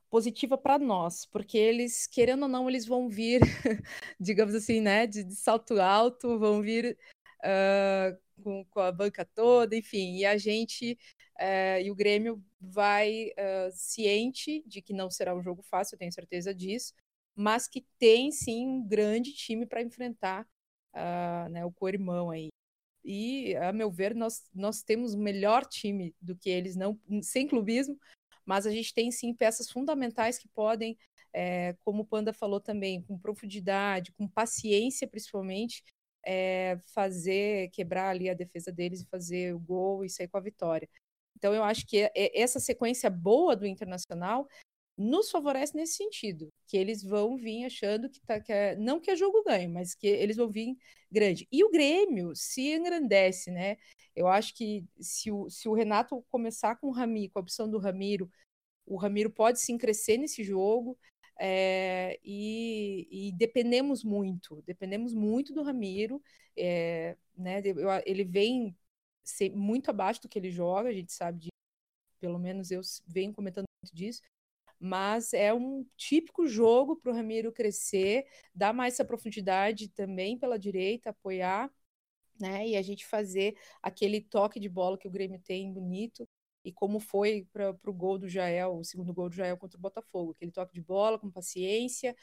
positiva 0.09 0.57
para 0.57 0.79
nós, 0.79 1.25
porque 1.25 1.57
eles, 1.57 2.07
querendo 2.07 2.43
ou 2.43 2.49
não, 2.49 2.69
eles 2.69 2.85
vão 2.85 3.09
vir, 3.09 3.41
digamos 4.19 4.55
assim, 4.55 4.79
né, 4.79 5.05
de, 5.05 5.23
de 5.23 5.35
salto 5.35 5.81
alto, 5.81 6.39
vão 6.39 6.61
vir 6.61 6.97
uh, 7.41 8.17
com, 8.41 8.65
com, 8.65 8.79
a 8.79 8.91
banca 8.91 9.25
toda, 9.25 9.75
enfim, 9.75 10.17
e 10.17 10.25
a 10.25 10.37
gente 10.37 10.97
uh, 11.39 11.81
e 11.83 11.91
o 11.91 11.95
Grêmio 11.95 12.41
vai 12.61 13.31
ciente 13.73 14.63
de 14.65 14.81
que 14.81 14.93
não 14.93 15.09
será 15.09 15.35
um 15.35 15.43
jogo 15.43 15.61
fácil, 15.63 15.95
eu 15.95 15.99
tenho 15.99 16.13
certeza 16.13 16.55
disso, 16.55 16.93
mas 17.35 17.67
que 17.67 17.81
tem 17.99 18.31
sim 18.31 18.65
um 18.65 18.87
grande 18.87 19.33
time 19.33 19.65
para 19.65 19.81
enfrentar 19.81 20.47
né, 21.51 21.65
o 21.65 21.71
co-irmão 21.71 22.29
aí. 22.29 22.49
E, 23.03 23.55
a 23.57 23.73
meu 23.73 23.91
ver, 23.91 24.15
nós, 24.15 24.43
nós 24.53 24.81
temos 24.81 25.15
melhor 25.15 25.65
time 25.65 26.15
do 26.21 26.35
que 26.35 26.49
eles, 26.49 26.75
não 26.75 26.99
sem 27.21 27.47
clubismo, 27.47 27.97
mas 28.45 28.65
a 28.65 28.71
gente 28.71 28.93
tem 28.93 29.11
sim 29.11 29.33
peças 29.33 29.69
fundamentais 29.69 30.37
que 30.37 30.47
podem, 30.47 30.97
é, 31.33 31.75
como 31.83 32.03
o 32.03 32.05
Panda 32.05 32.31
falou 32.31 32.59
também, 32.59 33.01
com 33.01 33.17
profundidade, 33.17 34.11
com 34.13 34.27
paciência 34.27 35.07
principalmente, 35.07 35.83
é, 36.25 36.77
fazer, 36.93 37.69
quebrar 37.71 38.09
ali 38.09 38.29
a 38.29 38.33
defesa 38.33 38.71
deles 38.71 39.01
e 39.01 39.07
fazer 39.07 39.53
o 39.53 39.59
gol 39.59 40.05
e 40.05 40.09
sair 40.09 40.27
com 40.27 40.37
a 40.37 40.41
vitória. 40.41 40.87
Então, 41.35 41.53
eu 41.53 41.63
acho 41.63 41.85
que 41.85 42.09
essa 42.15 42.59
sequência 42.59 43.09
boa 43.09 43.55
do 43.55 43.65
Internacional 43.65 44.47
nos 44.97 45.31
favorece 45.31 45.75
nesse 45.75 45.95
sentido, 45.95 46.49
que 46.67 46.77
eles 46.77 47.03
vão 47.03 47.35
vir 47.35 47.65
achando 47.65 48.09
que, 48.09 48.21
tá, 48.21 48.39
que 48.39 48.53
é, 48.53 48.75
não 48.75 48.99
que 48.99 49.09
é 49.09 49.15
jogo 49.15 49.43
ganho, 49.43 49.69
mas 49.69 49.95
que 49.95 50.07
eles 50.07 50.37
vão 50.37 50.49
vir 50.49 50.77
grande. 51.11 51.47
E 51.51 51.63
o 51.63 51.71
Grêmio 51.71 52.35
se 52.35 52.73
engrandece, 52.73 53.51
né? 53.51 53.77
Eu 54.15 54.27
acho 54.27 54.53
que 54.55 54.85
se 54.99 55.31
o, 55.31 55.49
se 55.49 55.67
o 55.67 55.73
Renato 55.73 56.23
começar 56.29 56.75
com 56.75 56.87
o 56.87 56.91
Ramiro, 56.91 57.31
com 57.33 57.39
a 57.39 57.41
opção 57.41 57.69
do 57.69 57.79
Ramiro, 57.79 58.29
o 58.85 58.97
Ramiro 58.97 59.29
pode 59.31 59.59
sim 59.59 59.77
crescer 59.77 60.17
nesse 60.17 60.43
jogo. 60.43 60.97
É, 61.39 62.19
e, 62.23 63.07
e, 63.11 63.31
dependemos 63.33 64.03
muito, 64.03 64.61
dependemos 64.61 65.13
muito 65.15 65.51
do 65.51 65.63
Ramiro, 65.63 66.21
é, 66.55 67.17
né? 67.35 67.61
Ele 68.05 68.23
vem 68.23 68.75
muito 69.53 69.89
abaixo 69.89 70.21
do 70.21 70.29
que 70.29 70.37
ele 70.37 70.51
joga, 70.51 70.89
a 70.89 70.93
gente 70.93 71.11
sabe 71.11 71.39
disso, 71.39 71.51
pelo 72.19 72.37
menos 72.37 72.71
eu 72.71 72.81
venho 73.07 73.33
comentando 73.33 73.65
muito 73.83 73.95
disso, 73.95 74.21
mas 74.83 75.33
é 75.33 75.53
um 75.53 75.85
típico 75.95 76.45
jogo 76.45 76.97
para 76.97 77.09
o 77.09 77.15
Ramiro 77.15 77.53
crescer, 77.53 78.25
dar 78.53 78.73
mais 78.73 78.95
essa 78.95 79.05
profundidade 79.05 79.87
também 79.87 80.37
pela 80.37 80.59
direita, 80.59 81.11
apoiar, 81.11 81.71
né? 82.39 82.67
E 82.67 82.75
a 82.75 82.81
gente 82.81 83.05
fazer 83.05 83.57
aquele 83.81 84.19
toque 84.19 84.59
de 84.59 84.67
bola 84.67 84.97
que 84.97 85.07
o 85.07 85.11
Grêmio 85.11 85.39
tem 85.39 85.71
bonito, 85.71 86.27
e 86.65 86.71
como 86.73 86.99
foi 86.99 87.47
para 87.53 87.71
o 87.85 87.93
gol 87.93 88.17
do 88.17 88.27
Jael, 88.27 88.77
o 88.77 88.83
segundo 88.83 89.13
gol 89.13 89.29
do 89.29 89.35
Jael 89.35 89.57
contra 89.57 89.77
o 89.77 89.81
Botafogo, 89.81 90.31
aquele 90.31 90.51
toque 90.51 90.73
de 90.73 90.81
bola 90.81 91.17
com 91.17 91.31
paciência, 91.31 92.13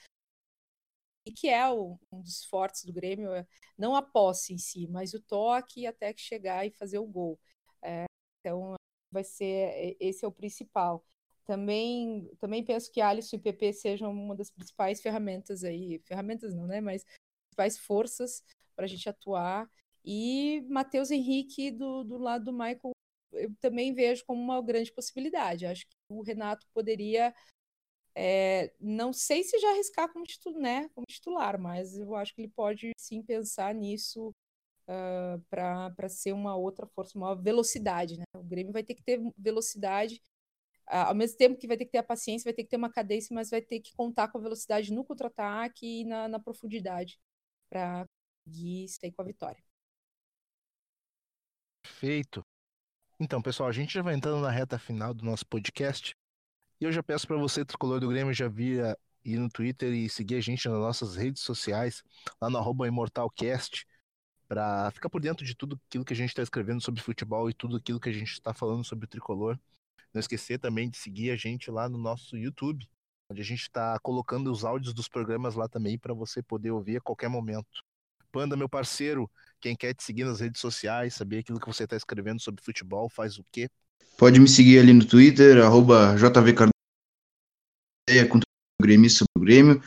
e 1.24 1.32
que 1.32 1.48
é 1.48 1.66
um 1.72 1.98
dos 2.12 2.44
fortes 2.44 2.84
do 2.84 2.92
Grêmio, 2.92 3.32
é 3.32 3.46
não 3.78 3.94
a 3.96 4.02
posse 4.02 4.52
em 4.52 4.58
si, 4.58 4.86
mas 4.88 5.14
o 5.14 5.20
toque 5.22 5.86
até 5.86 6.12
que 6.12 6.20
chegar 6.20 6.66
e 6.66 6.70
fazer 6.70 6.98
o 6.98 7.06
gol. 7.06 7.40
É, 7.82 8.04
então, 8.40 8.74
vai 9.10 9.24
ser 9.24 9.96
esse 9.98 10.24
é 10.24 10.28
o 10.28 10.32
principal. 10.32 11.04
Também, 11.50 12.30
também 12.38 12.64
penso 12.64 12.92
que 12.92 13.00
Alisson 13.00 13.34
e 13.34 13.40
PP 13.40 13.72
sejam 13.72 14.12
uma 14.12 14.36
das 14.36 14.52
principais 14.52 15.02
ferramentas 15.02 15.64
aí, 15.64 15.98
ferramentas 16.06 16.54
não, 16.54 16.64
né, 16.64 16.80
mas 16.80 17.04
principais 17.48 17.76
forças 17.76 18.44
para 18.76 18.84
a 18.84 18.88
gente 18.88 19.08
atuar. 19.08 19.68
E 20.04 20.64
Matheus 20.68 21.10
Henrique 21.10 21.72
do, 21.72 22.04
do 22.04 22.18
lado 22.18 22.44
do 22.44 22.52
Michael, 22.52 22.92
eu 23.32 23.52
também 23.60 23.92
vejo 23.92 24.24
como 24.24 24.40
uma 24.40 24.62
grande 24.62 24.92
possibilidade. 24.92 25.66
Acho 25.66 25.84
que 25.88 25.96
o 26.08 26.22
Renato 26.22 26.68
poderia 26.72 27.34
é, 28.14 28.72
não 28.78 29.12
sei 29.12 29.42
se 29.42 29.58
já 29.58 29.70
arriscar 29.70 30.12
como, 30.12 30.24
titular, 30.24 30.60
né, 30.60 30.88
como 30.94 31.04
titular, 31.08 31.58
mas 31.58 31.98
eu 31.98 32.14
acho 32.14 32.32
que 32.32 32.42
ele 32.42 32.52
pode 32.54 32.92
sim 32.96 33.24
pensar 33.24 33.74
nisso 33.74 34.28
uh, 34.86 35.42
ah, 35.52 35.92
para 35.96 36.08
ser 36.08 36.32
uma 36.32 36.54
outra 36.54 36.86
força, 36.86 37.18
uma 37.18 37.34
velocidade. 37.34 38.18
Né? 38.18 38.24
O 38.36 38.44
Grêmio 38.44 38.72
vai 38.72 38.84
ter 38.84 38.94
que 38.94 39.02
ter 39.02 39.20
velocidade, 39.36 40.22
ao 40.90 41.14
mesmo 41.14 41.36
tempo 41.36 41.56
que 41.56 41.66
vai 41.66 41.76
ter 41.76 41.84
que 41.84 41.92
ter 41.92 41.98
a 41.98 42.02
paciência, 42.02 42.44
vai 42.44 42.54
ter 42.54 42.64
que 42.64 42.70
ter 42.70 42.76
uma 42.76 42.90
cadência, 42.90 43.34
mas 43.34 43.50
vai 43.50 43.62
ter 43.62 43.80
que 43.80 43.94
contar 43.94 44.28
com 44.28 44.38
a 44.38 44.40
velocidade 44.40 44.92
no 44.92 45.04
contra-ataque 45.04 46.02
e 46.02 46.04
na, 46.04 46.28
na 46.28 46.40
profundidade 46.40 47.18
para 47.68 48.06
conseguir 48.44 48.88
sair 48.88 49.12
com 49.12 49.22
a 49.22 49.24
vitória. 49.24 49.62
Perfeito. 51.82 52.44
Então, 53.18 53.40
pessoal, 53.42 53.68
a 53.68 53.72
gente 53.72 53.92
já 53.92 54.02
vai 54.02 54.14
entrando 54.14 54.40
na 54.40 54.50
reta 54.50 54.78
final 54.78 55.12
do 55.14 55.24
nosso 55.24 55.46
podcast. 55.46 56.14
E 56.80 56.84
eu 56.84 56.92
já 56.92 57.02
peço 57.02 57.26
para 57.26 57.36
você, 57.36 57.64
tricolor 57.64 58.00
do 58.00 58.08
Grêmio, 58.08 58.32
já 58.32 58.48
via 58.48 58.96
ir 59.24 59.38
no 59.38 59.50
Twitter 59.50 59.92
e 59.92 60.08
seguir 60.08 60.36
a 60.36 60.40
gente 60.40 60.68
nas 60.68 60.78
nossas 60.78 61.16
redes 61.16 61.42
sociais, 61.42 62.02
lá 62.40 62.48
no 62.48 62.58
arroba 62.58 62.88
ImortalCast, 62.88 63.86
para 64.48 64.90
ficar 64.90 65.10
por 65.10 65.20
dentro 65.20 65.44
de 65.44 65.54
tudo 65.54 65.78
aquilo 65.86 66.04
que 66.04 66.14
a 66.14 66.16
gente 66.16 66.30
está 66.30 66.42
escrevendo 66.42 66.80
sobre 66.80 67.02
futebol 67.02 67.48
e 67.50 67.54
tudo 67.54 67.76
aquilo 67.76 68.00
que 68.00 68.08
a 68.08 68.12
gente 68.12 68.32
está 68.32 68.54
falando 68.54 68.84
sobre 68.84 69.06
tricolor. 69.06 69.58
Não 70.12 70.20
esquecer 70.20 70.58
também 70.58 70.88
de 70.88 70.96
seguir 70.96 71.30
a 71.30 71.36
gente 71.36 71.70
lá 71.70 71.88
no 71.88 71.98
nosso 71.98 72.36
YouTube, 72.36 72.86
onde 73.30 73.40
a 73.40 73.44
gente 73.44 73.62
está 73.62 73.98
colocando 74.00 74.50
os 74.50 74.64
áudios 74.64 74.92
dos 74.92 75.08
programas 75.08 75.54
lá 75.54 75.68
também 75.68 75.98
para 75.98 76.12
você 76.12 76.42
poder 76.42 76.70
ouvir 76.70 76.96
a 76.96 77.00
qualquer 77.00 77.28
momento. 77.28 77.82
Panda, 78.32 78.56
meu 78.56 78.68
parceiro, 78.68 79.30
quem 79.60 79.74
quer 79.76 79.94
te 79.94 80.04
seguir 80.04 80.24
nas 80.24 80.40
redes 80.40 80.60
sociais, 80.60 81.14
saber 81.14 81.38
aquilo 81.38 81.60
que 81.60 81.66
você 81.66 81.84
está 81.84 81.96
escrevendo 81.96 82.40
sobre 82.40 82.62
futebol, 82.62 83.08
faz 83.08 83.38
o 83.38 83.44
quê? 83.50 83.68
Pode 84.16 84.38
me 84.38 84.48
seguir 84.48 84.78
ali 84.78 84.92
no 84.92 85.04
Twitter, 85.04 85.64
arroba 85.64 86.14
JVCardoso, 86.16 86.70
com 88.28 88.38
o 88.38 89.40
Grêmio. 89.40 89.82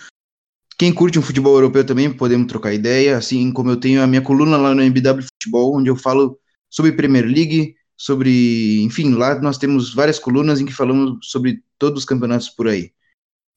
Quem 0.77 0.93
curte 0.93 1.19
um 1.19 1.21
futebol 1.21 1.53
europeu 1.55 1.85
também, 1.85 2.11
podemos 2.11 2.47
trocar 2.47 2.73
ideia, 2.73 3.17
assim 3.17 3.51
como 3.53 3.69
eu 3.69 3.79
tenho 3.79 4.01
a 4.01 4.07
minha 4.07 4.21
coluna 4.21 4.57
lá 4.57 4.73
no 4.73 4.81
MBW 4.81 5.23
Futebol, 5.23 5.77
onde 5.77 5.89
eu 5.89 5.95
falo 5.95 6.39
sobre 6.69 6.91
Premier 6.91 7.25
League, 7.25 7.75
sobre, 7.97 8.81
enfim, 8.83 9.13
lá 9.13 9.39
nós 9.39 9.57
temos 9.57 9.93
várias 9.93 10.19
colunas 10.19 10.59
em 10.59 10.65
que 10.65 10.73
falamos 10.73 11.29
sobre 11.29 11.63
todos 11.77 11.99
os 11.99 12.05
campeonatos 12.05 12.49
por 12.49 12.67
aí. 12.67 12.93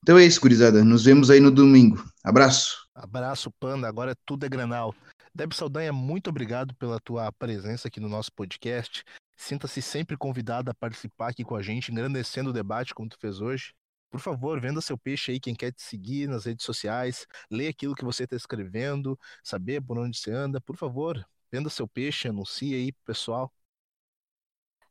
Então 0.03 0.17
é 0.17 0.25
isso, 0.25 0.39
gurizada. 0.39 0.83
Nos 0.83 1.05
vemos 1.05 1.29
aí 1.29 1.39
no 1.39 1.51
domingo. 1.51 2.03
Abraço. 2.23 2.87
Abraço, 2.93 3.51
Panda. 3.59 3.87
Agora 3.87 4.15
tudo 4.25 4.45
é 4.45 4.49
Granal. 4.49 4.95
Deb 5.33 5.53
Saldanha, 5.53 5.93
muito 5.93 6.29
obrigado 6.29 6.73
pela 6.75 6.99
tua 6.99 7.31
presença 7.31 7.87
aqui 7.87 7.99
no 7.99 8.09
nosso 8.09 8.31
podcast. 8.33 9.03
Sinta-se 9.35 9.83
sempre 9.83 10.17
convidado 10.17 10.71
a 10.71 10.73
participar 10.73 11.29
aqui 11.29 11.43
com 11.43 11.55
a 11.55 11.61
gente, 11.61 11.91
engrandecendo 11.91 12.49
o 12.49 12.53
debate 12.53 12.95
como 12.95 13.07
tu 13.07 13.17
fez 13.19 13.39
hoje. 13.39 13.73
Por 14.09 14.19
favor, 14.19 14.59
venda 14.59 14.81
seu 14.81 14.97
peixe 14.97 15.31
aí, 15.31 15.39
quem 15.39 15.53
quer 15.53 15.71
te 15.71 15.81
seguir 15.83 16.27
nas 16.27 16.45
redes 16.45 16.65
sociais, 16.65 17.27
lê 17.51 17.67
aquilo 17.67 17.93
que 17.93 18.03
você 18.03 18.23
está 18.23 18.35
escrevendo, 18.35 19.19
saber 19.43 19.81
por 19.81 19.99
onde 19.99 20.17
você 20.17 20.31
anda. 20.31 20.59
Por 20.59 20.75
favor, 20.75 21.23
venda 21.51 21.69
seu 21.69 21.87
peixe, 21.87 22.27
anuncie 22.27 22.73
aí 22.73 22.91
pessoal. 23.05 23.53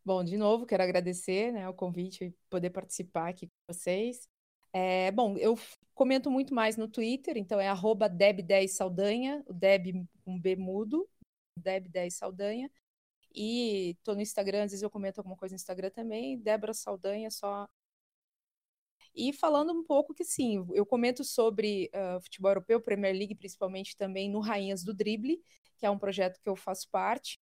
Bom, 0.07 0.23
de 0.23 0.37
novo, 0.37 0.65
quero 0.65 0.85
agradecer 0.85 1.51
né, 1.53 1.69
o 1.69 1.75
convite 1.75 2.27
e 2.27 2.31
poder 2.49 2.71
participar 2.71 3.29
aqui 3.29 3.49
com 3.49 3.75
vocês. 3.75 4.29
É, 4.73 5.11
bom, 5.11 5.37
eu 5.37 5.59
comento 5.97 6.31
muito 6.31 6.55
mais 6.55 6.77
no 6.77 6.87
Twitter, 6.87 7.37
então 7.37 7.59
é 7.59 7.69
deb10saldanha, 7.69 9.43
o 9.49 9.53
deb 9.53 10.07
com 10.25 10.39
B 10.39 10.55
mudo, 10.55 11.09
deb10saldanha. 11.59 12.71
E 13.35 13.97
tô 14.05 14.15
no 14.15 14.21
Instagram, 14.21 14.63
às 14.63 14.71
vezes 14.71 14.83
eu 14.85 14.91
comento 14.91 15.19
alguma 15.19 15.37
coisa 15.37 15.55
no 15.55 15.57
Instagram 15.57 15.91
também, 15.91 16.39
Débora 16.39 16.73
Saldanha, 16.73 17.29
só. 17.29 17.67
E 19.13 19.33
falando 19.33 19.73
um 19.73 19.83
pouco 19.83 20.15
que 20.15 20.25
sim, 20.25 20.65
eu 20.73 20.87
comento 20.87 21.25
sobre 21.25 21.91
uh, 21.93 22.21
futebol 22.23 22.53
europeu, 22.53 22.81
Premier 22.81 23.13
League, 23.13 23.35
principalmente 23.35 23.97
também 23.97 24.31
no 24.31 24.39
Rainhas 24.39 24.85
do 24.85 24.95
Drible, 24.95 25.43
que 25.77 25.85
é 25.85 25.91
um 25.91 25.99
projeto 25.99 26.41
que 26.41 26.49
eu 26.49 26.55
faço 26.55 26.89
parte. 26.93 27.41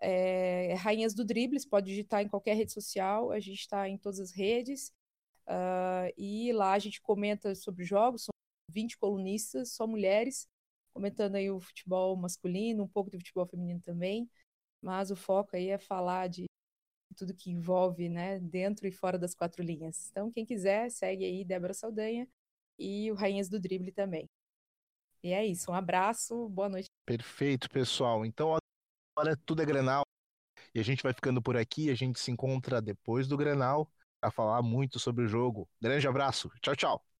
É, 0.00 0.74
Rainhas 0.74 1.14
do 1.14 1.24
Drible, 1.24 1.58
você 1.58 1.68
pode 1.68 1.86
digitar 1.86 2.22
em 2.22 2.28
qualquer 2.28 2.54
rede 2.54 2.72
social, 2.72 3.30
a 3.30 3.40
gente 3.40 3.60
está 3.60 3.88
em 3.88 3.98
todas 3.98 4.20
as 4.20 4.32
redes. 4.32 4.92
Uh, 5.48 6.12
e 6.16 6.52
lá 6.52 6.72
a 6.72 6.78
gente 6.78 7.00
comenta 7.00 7.54
sobre 7.54 7.84
jogos, 7.84 8.24
são 8.24 8.32
20 8.70 8.98
colunistas, 8.98 9.72
só 9.72 9.86
mulheres, 9.86 10.48
comentando 10.92 11.36
aí 11.36 11.50
o 11.50 11.60
futebol 11.60 12.16
masculino, 12.16 12.82
um 12.84 12.88
pouco 12.88 13.10
do 13.10 13.18
futebol 13.18 13.46
feminino 13.46 13.80
também 13.80 14.28
mas 14.86 15.10
o 15.10 15.16
foco 15.16 15.56
aí 15.56 15.70
é 15.70 15.78
falar 15.78 16.28
de 16.28 16.46
tudo 17.16 17.34
que 17.34 17.50
envolve, 17.50 18.08
né, 18.08 18.38
dentro 18.38 18.86
e 18.86 18.92
fora 18.92 19.18
das 19.18 19.34
quatro 19.34 19.62
linhas. 19.62 20.08
Então, 20.10 20.30
quem 20.30 20.44
quiser, 20.44 20.90
segue 20.90 21.24
aí 21.24 21.44
Débora 21.44 21.74
Saldanha 21.74 22.28
e 22.78 23.10
o 23.10 23.14
Rainhas 23.14 23.48
do 23.48 23.58
Drible 23.58 23.90
também. 23.90 24.28
E 25.24 25.32
é 25.32 25.44
isso, 25.44 25.72
um 25.72 25.74
abraço, 25.74 26.48
boa 26.50 26.68
noite. 26.68 26.86
Perfeito, 27.04 27.68
pessoal. 27.70 28.24
Então, 28.24 28.56
agora 29.16 29.36
tudo 29.44 29.62
é 29.62 29.66
Grenal. 29.66 30.04
E 30.74 30.80
a 30.80 30.84
gente 30.84 31.02
vai 31.02 31.12
ficando 31.14 31.42
por 31.42 31.56
aqui, 31.56 31.90
a 31.90 31.96
gente 31.96 32.20
se 32.20 32.30
encontra 32.32 32.82
depois 32.82 33.28
do 33.28 33.36
Grenal 33.36 33.90
para 34.20 34.30
falar 34.32 34.62
muito 34.62 34.98
sobre 35.00 35.24
o 35.24 35.28
jogo. 35.28 35.68
Grande 35.80 36.08
abraço. 36.08 36.50
Tchau, 36.62 36.76
tchau. 36.76 37.15